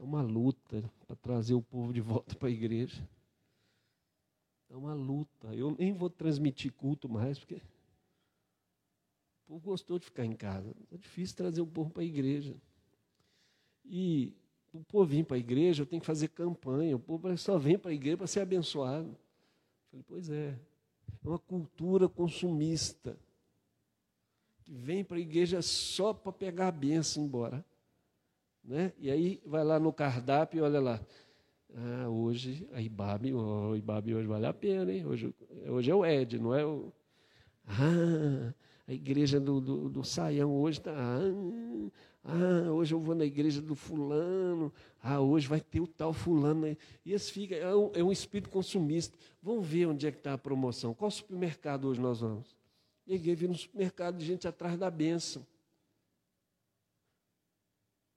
está 0.00 0.04
uma 0.04 0.22
luta 0.22 0.82
para 1.06 1.16
trazer 1.16 1.52
o 1.52 1.60
povo 1.60 1.92
de 1.92 2.00
volta 2.00 2.34
para 2.34 2.48
a 2.48 2.52
igreja. 2.52 3.06
Está 4.62 4.78
uma 4.78 4.94
luta. 4.94 5.54
Eu 5.54 5.76
nem 5.78 5.92
vou 5.92 6.08
transmitir 6.08 6.72
culto 6.72 7.08
mais, 7.08 7.38
porque 7.38 7.56
o 7.56 7.60
povo 9.46 9.60
gostou 9.60 9.98
de 9.98 10.06
ficar 10.06 10.24
em 10.24 10.32
casa. 10.32 10.74
É 10.90 10.96
difícil 10.96 11.36
trazer 11.36 11.60
o 11.60 11.66
povo 11.66 11.90
para 11.90 12.02
a 12.02 12.06
igreja. 12.06 12.56
E 13.84 14.32
o 14.72 14.82
povo 14.82 15.04
vir 15.04 15.24
para 15.24 15.36
a 15.36 15.40
igreja, 15.40 15.82
eu 15.82 15.86
tenho 15.86 16.00
que 16.00 16.06
fazer 16.06 16.28
campanha. 16.28 16.96
O 16.96 17.00
povo 17.00 17.36
só 17.36 17.58
vem 17.58 17.78
para 17.78 17.90
a 17.90 17.94
igreja 17.94 18.16
para 18.16 18.26
ser 18.26 18.40
abençoado. 18.40 19.08
Eu 19.08 19.90
falei, 19.90 20.04
pois 20.08 20.30
é. 20.30 20.58
É 21.22 21.28
uma 21.28 21.38
cultura 21.38 22.08
consumista. 22.08 23.18
Que 24.64 24.72
vem 24.72 25.04
para 25.04 25.18
a 25.18 25.20
igreja 25.20 25.60
só 25.60 26.14
para 26.14 26.32
pegar 26.32 26.68
a 26.68 26.72
benção 26.72 27.24
embora. 27.24 27.64
Né? 28.64 28.92
E 28.98 29.10
aí 29.10 29.40
vai 29.44 29.64
lá 29.64 29.78
no 29.78 29.92
cardápio 29.92 30.58
e 30.58 30.62
olha 30.62 30.80
lá. 30.80 31.00
Ah, 31.74 32.08
hoje 32.08 32.68
a 32.72 32.80
Ibabe, 32.80 33.32
o 33.32 33.76
Ibabe 33.76 34.14
hoje 34.14 34.26
vale 34.26 34.46
a 34.46 34.52
pena, 34.52 34.92
hein? 34.92 35.06
Hoje, 35.06 35.34
hoje 35.68 35.90
é 35.90 35.94
o 35.94 36.04
Ed, 36.04 36.38
não 36.38 36.54
é 36.54 36.64
o. 36.64 36.92
Ah, 37.66 38.52
a 38.88 38.92
igreja 38.92 39.38
do, 39.38 39.60
do, 39.60 39.88
do 39.88 40.04
Saião 40.04 40.52
hoje 40.52 40.78
está. 40.78 40.92
Ah, 40.92 41.20
ah, 42.24 42.70
hoje 42.72 42.92
eu 42.92 43.00
vou 43.00 43.14
na 43.14 43.24
igreja 43.24 43.62
do 43.62 43.74
fulano. 43.74 44.72
Ah, 45.02 45.20
hoje 45.20 45.46
vai 45.46 45.60
ter 45.60 45.80
o 45.80 45.86
tal 45.86 46.12
fulano. 46.12 46.76
E 47.04 47.12
esse 47.12 47.30
fica, 47.30 47.54
é 47.54 47.74
um, 47.74 47.90
é 47.94 48.02
um 48.02 48.12
espírito 48.12 48.50
consumista. 48.50 49.16
Vamos 49.42 49.66
ver 49.66 49.86
onde 49.86 50.06
é 50.06 50.10
que 50.10 50.18
está 50.18 50.34
a 50.34 50.38
promoção. 50.38 50.92
Qual 50.92 51.10
supermercado 51.10 51.86
hoje 51.86 52.00
nós 52.00 52.20
vamos? 52.20 52.54
E 53.06 53.14
aí 53.14 53.34
vira 53.34 53.52
um 53.52 53.56
supermercado 53.56 54.18
de 54.18 54.24
gente 54.24 54.46
atrás 54.46 54.76
da 54.76 54.90
bênção. 54.90 55.46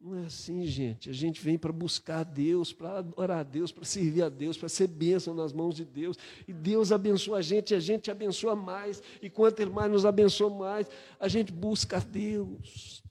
Não 0.04 0.18
é 0.18 0.26
assim, 0.26 0.66
gente. 0.66 1.10
A 1.10 1.14
gente 1.14 1.42
vem 1.42 1.58
para 1.58 1.72
buscar 1.72 2.20
a 2.20 2.24
Deus, 2.26 2.74
para 2.74 2.98
adorar 2.98 3.40
a 3.40 3.44
Deus, 3.44 3.72
para 3.72 3.86
servir 3.86 4.22
a 4.22 4.28
Deus, 4.28 4.58
para 4.58 4.68
ser 4.68 4.88
bênção 4.88 5.34
nas 5.34 5.54
mãos 5.54 5.74
de 5.74 5.86
Deus. 5.86 6.18
E 6.46 6.52
Deus 6.52 6.92
abençoa 6.92 7.38
a 7.38 7.42
gente 7.42 7.72
e 7.72 7.76
a 7.76 7.80
gente 7.80 8.12
abençoa 8.12 8.54
mais. 8.54 9.02
E 9.22 9.30
quanto 9.30 9.66
mais 9.72 9.90
nos 9.90 10.06
abençoa 10.06 10.50
mais, 10.50 10.90
a 11.18 11.30
gente 11.30 11.54
busca 11.54 11.96
a 11.96 12.00
Deus. 12.02 13.02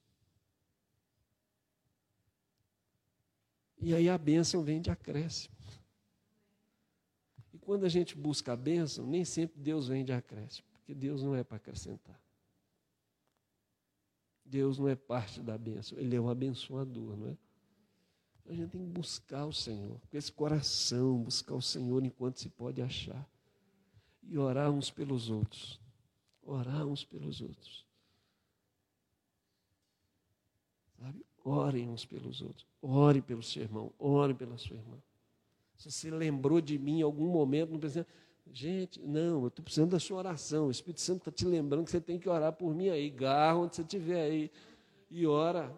E 3.80 3.94
aí 3.94 4.10
a 4.10 4.18
bênção 4.18 4.62
vem 4.62 4.78
de 4.78 4.90
acréscimo. 4.90 5.56
E 7.54 7.58
quando 7.58 7.86
a 7.86 7.88
gente 7.88 8.14
busca 8.14 8.52
a 8.52 8.56
bênção, 8.56 9.06
nem 9.06 9.24
sempre 9.24 9.58
Deus 9.58 9.88
vem 9.88 10.04
de 10.04 10.12
acréscimo, 10.12 10.66
porque 10.74 10.92
Deus 10.92 11.22
não 11.22 11.34
é 11.34 11.42
para 11.42 11.56
acrescentar. 11.56 12.20
Deus 14.52 14.78
não 14.78 14.86
é 14.86 14.94
parte 14.94 15.40
da 15.40 15.56
bênção, 15.56 15.98
Ele 15.98 16.14
é 16.14 16.20
um 16.20 16.28
abençoador, 16.28 17.16
não 17.16 17.28
é? 17.28 17.36
A 18.50 18.52
gente 18.52 18.70
tem 18.70 18.84
que 18.84 18.90
buscar 18.90 19.46
o 19.46 19.52
Senhor, 19.52 19.98
com 20.10 20.16
esse 20.18 20.30
coração, 20.30 21.22
buscar 21.22 21.54
o 21.54 21.62
Senhor 21.62 22.04
enquanto 22.04 22.38
se 22.38 22.50
pode 22.50 22.82
achar. 22.82 23.26
E 24.22 24.36
orar 24.36 24.70
uns 24.70 24.90
pelos 24.90 25.30
outros. 25.30 25.80
Orar 26.42 26.84
uns 26.86 27.02
pelos 27.02 27.40
outros. 27.40 27.86
Sabe? 30.98 31.24
Orem 31.42 31.88
uns 31.88 32.04
pelos 32.04 32.42
outros. 32.42 32.66
Ore 32.82 33.22
pelo 33.22 33.42
seu 33.42 33.62
irmão, 33.62 33.90
ore 33.98 34.34
pela 34.34 34.58
sua 34.58 34.76
irmã. 34.76 34.98
Se 35.76 35.90
você 35.90 36.10
lembrou 36.10 36.60
de 36.60 36.78
mim 36.78 36.98
em 36.98 37.02
algum 37.02 37.28
momento, 37.28 37.70
não 37.70 37.78
precisa. 37.78 38.06
Gente, 38.50 39.00
não, 39.00 39.42
eu 39.42 39.48
estou 39.48 39.62
precisando 39.62 39.90
da 39.90 40.00
sua 40.00 40.18
oração. 40.18 40.66
O 40.66 40.70
Espírito 40.70 41.00
Santo 41.00 41.18
está 41.18 41.30
te 41.30 41.44
lembrando 41.44 41.84
que 41.84 41.90
você 41.90 42.00
tem 42.00 42.18
que 42.18 42.28
orar 42.28 42.52
por 42.52 42.74
mim 42.74 42.88
aí. 42.88 43.08
Garra 43.08 43.58
onde 43.58 43.76
você 43.76 43.82
estiver 43.82 44.22
aí 44.22 44.50
e 45.10 45.26
ora. 45.26 45.72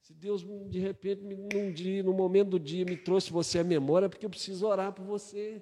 Se 0.00 0.12
Deus, 0.12 0.46
de 0.70 0.78
repente, 0.78 1.22
num 1.22 1.72
dia, 1.72 2.02
no 2.02 2.12
momento 2.12 2.50
do 2.50 2.60
dia, 2.60 2.84
me 2.84 2.96
trouxe 2.96 3.32
você 3.32 3.58
à 3.58 3.64
memória, 3.64 4.06
é 4.06 4.08
porque 4.08 4.24
eu 4.24 4.30
preciso 4.30 4.66
orar 4.66 4.92
por 4.92 5.04
você. 5.04 5.60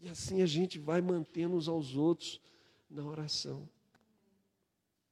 E 0.00 0.08
assim 0.08 0.42
a 0.42 0.46
gente 0.46 0.78
vai 0.78 1.00
mantendo 1.00 1.56
uns 1.56 1.68
aos 1.68 1.96
outros 1.96 2.40
na 2.88 3.04
oração. 3.04 3.68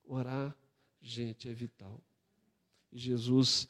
Orar, 0.04 0.56
gente, 1.00 1.48
é 1.48 1.52
vital. 1.52 2.00
E 2.92 2.98
Jesus, 2.98 3.68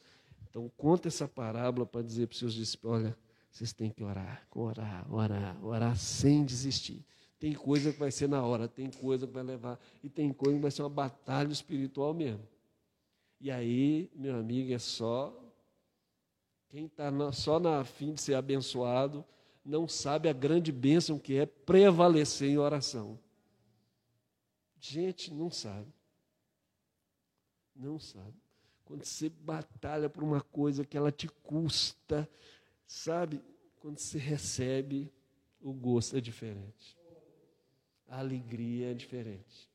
então, 0.49 0.69
conta 0.77 1.07
essa 1.07 1.27
parábola 1.27 1.85
para 1.85 2.01
dizer 2.01 2.27
para 2.27 2.33
os 2.33 2.39
seus 2.39 2.53
discípulos: 2.53 2.99
olha 2.99 3.17
vocês 3.51 3.73
têm 3.73 3.91
que 3.91 4.03
orar, 4.03 4.47
orar, 4.49 5.13
orar, 5.13 5.65
orar 5.65 5.97
sem 5.97 6.45
desistir. 6.45 7.05
Tem 7.37 7.53
coisa 7.53 7.91
que 7.91 7.99
vai 7.99 8.11
ser 8.11 8.29
na 8.29 8.43
hora, 8.45 8.67
tem 8.67 8.89
coisa 8.89 9.27
que 9.27 9.33
vai 9.33 9.43
levar, 9.43 9.79
e 10.01 10.09
tem 10.09 10.31
coisa 10.31 10.55
que 10.55 10.61
vai 10.61 10.71
ser 10.71 10.83
uma 10.83 10.89
batalha 10.89 11.51
espiritual 11.51 12.13
mesmo. 12.13 12.47
E 13.39 13.51
aí, 13.51 14.09
meu 14.15 14.35
amigo, 14.35 14.71
é 14.71 14.79
só. 14.79 15.37
Quem 16.69 16.85
está 16.85 17.11
só 17.33 17.59
na 17.59 17.83
fim 17.83 18.13
de 18.13 18.21
ser 18.21 18.35
abençoado, 18.35 19.25
não 19.65 19.87
sabe 19.87 20.29
a 20.29 20.33
grande 20.33 20.71
bênção 20.71 21.19
que 21.19 21.35
é 21.35 21.45
prevalecer 21.45 22.49
em 22.49 22.57
oração. 22.57 23.19
Gente, 24.79 25.33
não 25.33 25.51
sabe. 25.51 25.91
Não 27.75 27.99
sabe. 27.99 28.33
Quando 28.85 29.03
você 29.03 29.29
batalha 29.29 30.09
por 30.09 30.23
uma 30.23 30.41
coisa 30.41 30.85
que 30.85 30.95
ela 30.95 31.11
te 31.11 31.27
custa, 31.27 32.29
Sabe, 32.91 33.41
quando 33.79 33.99
se 33.99 34.17
recebe, 34.17 35.09
o 35.61 35.71
gosto 35.71 36.17
é 36.17 36.19
diferente. 36.19 36.99
A 38.05 38.19
alegria 38.19 38.91
é 38.91 38.93
diferente. 38.93 39.71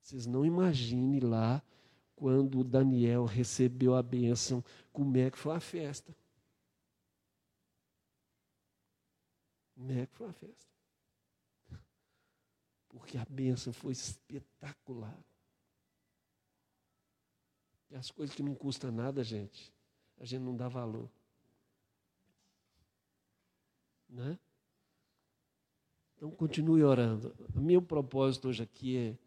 Vocês 0.00 0.24
não 0.24 0.46
imaginem 0.46 1.20
lá 1.20 1.62
quando 2.16 2.64
Daniel 2.64 3.26
recebeu 3.26 3.94
a 3.94 4.02
bênção, 4.02 4.64
como 4.90 5.14
é 5.18 5.30
que 5.30 5.36
foi 5.36 5.54
a 5.54 5.60
festa. 5.60 6.16
Como 9.74 9.92
é 9.92 10.06
que 10.06 10.16
foi 10.16 10.26
a 10.26 10.32
festa? 10.32 10.72
Porque 12.88 13.18
a 13.18 13.26
bênção 13.26 13.74
foi 13.74 13.92
espetacular. 13.92 15.22
E 17.90 17.96
as 17.96 18.10
coisas 18.10 18.34
que 18.34 18.42
não 18.42 18.54
custam 18.54 18.92
nada, 18.92 19.24
gente, 19.24 19.72
a 20.18 20.24
gente 20.24 20.42
não 20.42 20.56
dá 20.56 20.68
valor. 20.68 21.10
Né? 24.08 24.38
Então 26.16 26.30
continue 26.30 26.84
orando. 26.84 27.34
O 27.54 27.60
meu 27.60 27.80
propósito 27.82 28.48
hoje 28.48 28.62
aqui 28.62 28.96
é, 28.96 29.18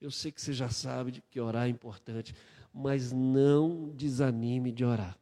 eu 0.00 0.10
sei 0.10 0.32
que 0.32 0.40
você 0.40 0.52
já 0.52 0.68
sabe 0.68 1.22
que 1.30 1.40
orar 1.40 1.66
é 1.66 1.68
importante, 1.68 2.34
mas 2.72 3.12
não 3.12 3.90
desanime 3.90 4.72
de 4.72 4.84
orar. 4.84 5.18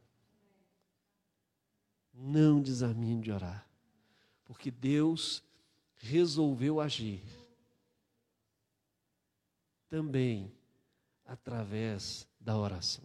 Não 2.14 2.62
desanime 2.62 3.22
de 3.22 3.32
orar. 3.32 3.68
Porque 4.44 4.70
Deus 4.70 5.42
resolveu 5.96 6.80
agir. 6.80 7.22
Também 9.88 10.52
através 11.26 12.28
da 12.44 12.56
oração. 12.56 13.04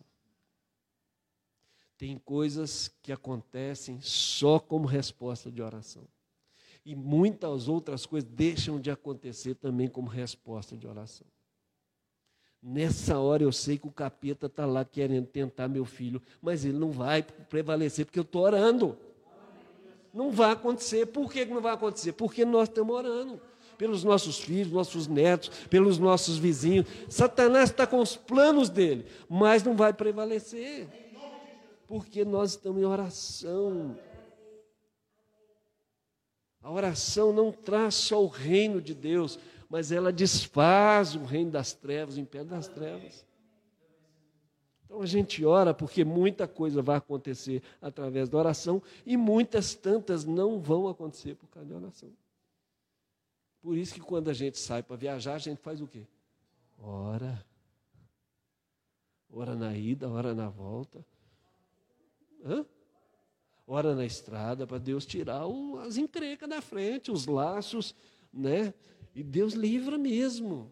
Tem 1.98 2.18
coisas 2.18 2.92
que 3.02 3.12
acontecem 3.12 4.00
só 4.02 4.60
como 4.60 4.86
resposta 4.86 5.52
de 5.52 5.62
oração. 5.62 6.08
E 6.86 6.96
muitas 6.96 7.68
outras 7.68 8.06
coisas 8.06 8.30
deixam 8.30 8.80
de 8.80 8.92
acontecer 8.92 9.56
também 9.56 9.88
como 9.88 10.08
resposta 10.08 10.78
de 10.78 10.88
oração. 10.88 11.28
Nessa 12.62 13.20
hora 13.20 13.44
eu 13.44 13.52
sei 13.52 13.78
que 13.78 13.88
o 13.88 13.92
capeta 13.92 14.48
está 14.48 14.66
lá 14.66 14.86
querendo 14.86 15.28
tentar 15.28 15.68
meu 15.68 15.86
filho, 15.86 16.22
mas 16.42 16.66
ele 16.66 16.78
não 16.78 16.92
vai 16.92 17.24
prevalecer 17.24 18.06
porque 18.06 18.20
eu 18.20 18.24
estou 18.24 18.44
orando. 18.44 18.98
Não 20.14 20.32
vai 20.32 20.52
acontecer. 20.52 21.06
Por 21.08 21.32
que 21.32 21.46
não 21.46 21.62
vai 21.62 21.74
acontecer? 21.74 22.14
Porque 22.14 22.46
nós 22.46 22.70
estamos 22.70 22.96
orando 22.96 23.42
pelos 23.78 24.04
nossos 24.04 24.40
filhos, 24.40 24.72
nossos 24.72 25.08
netos, 25.08 25.50
pelos 25.70 25.98
nossos 26.00 26.38
vizinhos. 26.38 26.88
Satanás 27.10 27.70
está 27.70 27.86
com 27.86 28.00
os 28.00 28.16
planos 28.16 28.70
dele, 28.70 29.06
mas 29.30 29.64
não 29.64 29.76
vai 29.76 29.94
prevalecer, 29.94 30.88
porque 31.88 32.26
nós 32.26 32.52
estamos 32.52 32.82
em 32.82 32.86
oração. 32.86 33.98
A 36.62 36.72
oração 36.72 37.32
não 37.32 37.52
traz 37.52 37.96
só 37.96 38.22
o 38.22 38.28
reino 38.28 38.82
de 38.82 38.94
Deus, 38.94 39.40
mas 39.70 39.92
ela 39.92 40.12
desfaz 40.12 41.16
o 41.16 41.24
reino 41.24 41.52
das 41.52 41.74
trevas, 41.74 42.18
o 42.18 42.20
império 42.20 42.48
das 42.48 42.68
trevas. 42.68 43.26
Então 44.86 45.02
a 45.02 45.06
gente 45.06 45.46
ora 45.46 45.74
porque 45.74 46.06
muita 46.06 46.48
coisa 46.48 46.82
vai 46.82 46.98
acontecer 46.98 47.62
através 47.82 48.30
da 48.30 48.38
oração 48.38 48.82
e 49.06 49.18
muitas 49.18 49.76
tantas 49.76 50.24
não 50.24 50.60
vão 50.60 50.88
acontecer 50.88 51.36
por 51.36 51.48
causa 51.48 51.70
da 51.70 51.76
oração. 51.76 52.10
Por 53.68 53.78
isso 53.78 53.95
que 53.95 53.99
quando 53.99 54.30
a 54.30 54.34
gente 54.34 54.57
sai 54.57 54.82
para 54.82 54.95
viajar, 54.95 55.34
a 55.34 55.39
gente 55.39 55.57
faz 55.57 55.82
o 55.82 55.88
quê? 55.88 56.07
Ora. 56.80 57.45
Ora 59.30 59.57
na 59.57 59.76
ida, 59.76 60.07
ora 60.07 60.34
na 60.34 60.47
volta. 60.47 61.05
Hã? 62.45 62.65
Ora 63.68 63.93
na 63.93 64.05
estrada 64.05 64.65
para 64.65 64.78
Deus 64.78 65.05
tirar 65.05 65.45
o, 65.47 65.80
as 65.80 65.97
encrencas 65.97 66.47
da 66.47 66.61
frente, 66.61 67.11
os 67.11 67.26
laços, 67.26 67.93
né? 68.32 68.74
E 69.13 69.22
Deus 69.22 69.53
livra 69.53 69.97
mesmo. 69.97 70.72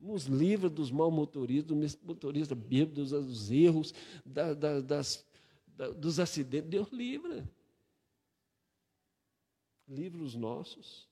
Nos 0.00 0.24
livra 0.24 0.68
dos 0.68 0.90
mal 0.90 1.12
motoristas, 1.12 1.94
do 1.94 2.06
motorista 2.08 2.56
bêbado, 2.56 3.04
dos, 3.04 3.10
dos 3.12 3.52
erros, 3.52 3.94
da, 4.26 4.52
da, 4.52 4.80
das, 4.80 5.24
da, 5.64 5.90
dos 5.90 6.18
acidentes. 6.18 6.70
Deus 6.70 6.88
livra. 6.90 7.48
Livra 9.86 10.24
os 10.24 10.34
nossos. 10.34 11.08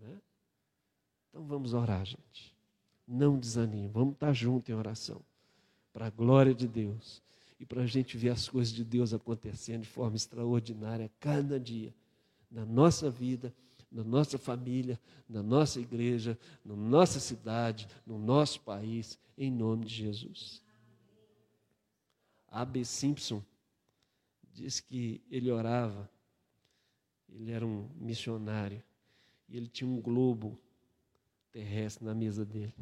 Né? 0.00 0.20
Então 1.28 1.44
vamos 1.44 1.74
orar, 1.74 2.04
gente. 2.04 2.54
Não 3.06 3.38
desanime. 3.38 3.88
Vamos 3.88 4.14
estar 4.14 4.32
juntos 4.32 4.70
em 4.70 4.74
oração. 4.74 5.20
Para 5.92 6.06
a 6.06 6.10
glória 6.10 6.54
de 6.54 6.66
Deus 6.66 7.22
e 7.58 7.66
para 7.66 7.82
a 7.82 7.86
gente 7.86 8.16
ver 8.16 8.30
as 8.30 8.48
coisas 8.48 8.72
de 8.72 8.84
Deus 8.84 9.14
acontecendo 9.14 9.82
de 9.82 9.88
forma 9.88 10.16
extraordinária 10.16 11.10
cada 11.20 11.58
dia, 11.58 11.94
na 12.50 12.64
nossa 12.64 13.10
vida, 13.10 13.54
na 13.90 14.02
nossa 14.02 14.36
família, 14.36 14.98
na 15.28 15.42
nossa 15.42 15.80
igreja, 15.80 16.38
na 16.64 16.74
nossa 16.74 17.20
cidade, 17.20 17.86
no 18.04 18.18
nosso 18.18 18.60
país, 18.60 19.18
em 19.38 19.50
nome 19.50 19.86
de 19.86 19.94
Jesus. 19.94 20.62
A.B. 22.48 22.84
Simpson 22.84 23.42
diz 24.52 24.80
que 24.80 25.20
ele 25.30 25.50
orava, 25.50 26.10
ele 27.28 27.50
era 27.50 27.64
um 27.64 27.88
missionário, 27.96 28.82
ele 29.56 29.68
tinha 29.68 29.88
um 29.88 30.00
globo 30.00 30.58
terrestre 31.52 32.04
na 32.04 32.14
mesa 32.14 32.44
dele. 32.44 32.74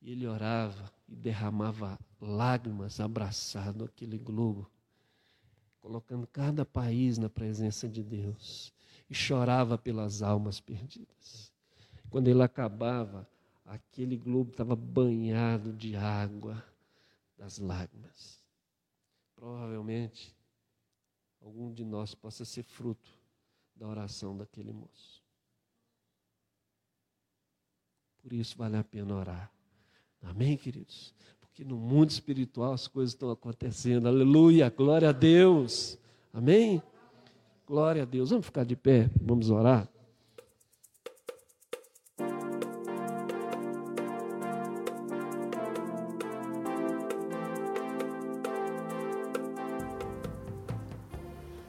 E 0.00 0.10
ele 0.10 0.26
orava 0.26 0.92
e 1.08 1.14
derramava 1.14 1.98
lágrimas 2.20 3.00
abraçado 3.00 3.84
aquele 3.84 4.18
globo, 4.18 4.70
colocando 5.80 6.26
cada 6.26 6.64
país 6.64 7.18
na 7.18 7.28
presença 7.28 7.88
de 7.88 8.02
Deus. 8.02 8.72
E 9.08 9.14
chorava 9.14 9.76
pelas 9.76 10.22
almas 10.22 10.60
perdidas. 10.60 11.52
Quando 12.08 12.28
ele 12.28 12.42
acabava, 12.42 13.28
aquele 13.66 14.16
globo 14.16 14.50
estava 14.50 14.74
banhado 14.74 15.72
de 15.72 15.96
água 15.96 16.64
das 17.36 17.58
lágrimas. 17.58 18.42
Provavelmente, 19.36 20.34
algum 21.42 21.72
de 21.72 21.84
nós 21.84 22.14
possa 22.14 22.44
ser 22.44 22.62
fruto 22.62 23.10
da 23.76 23.86
oração 23.86 24.36
daquele 24.36 24.72
moço. 24.72 25.23
Por 28.24 28.32
isso 28.32 28.56
vale 28.56 28.78
a 28.78 28.82
pena 28.82 29.14
orar. 29.14 29.50
Amém, 30.22 30.56
queridos? 30.56 31.14
Porque 31.42 31.62
no 31.62 31.76
mundo 31.76 32.08
espiritual 32.08 32.72
as 32.72 32.88
coisas 32.88 33.12
estão 33.12 33.30
acontecendo. 33.30 34.08
Aleluia, 34.08 34.70
glória 34.70 35.10
a 35.10 35.12
Deus. 35.12 35.98
Amém? 36.32 36.82
Glória 37.66 38.02
a 38.02 38.06
Deus. 38.06 38.30
Vamos 38.30 38.46
ficar 38.46 38.64
de 38.64 38.76
pé, 38.76 39.10
vamos 39.20 39.50
orar. 39.50 39.86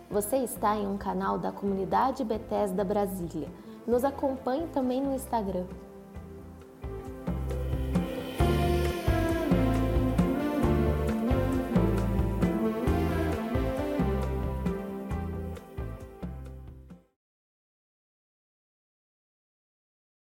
Você 0.09 0.37
está 0.37 0.77
em 0.77 0.87
um 0.87 0.97
canal 0.97 1.37
da 1.37 1.51
comunidade 1.51 2.23
Bethesda 2.23 2.85
Brasília. 2.85 3.49
Nos 3.85 4.05
acompanhe 4.05 4.67
também 4.67 5.01
no 5.01 5.13
Instagram 5.13 5.65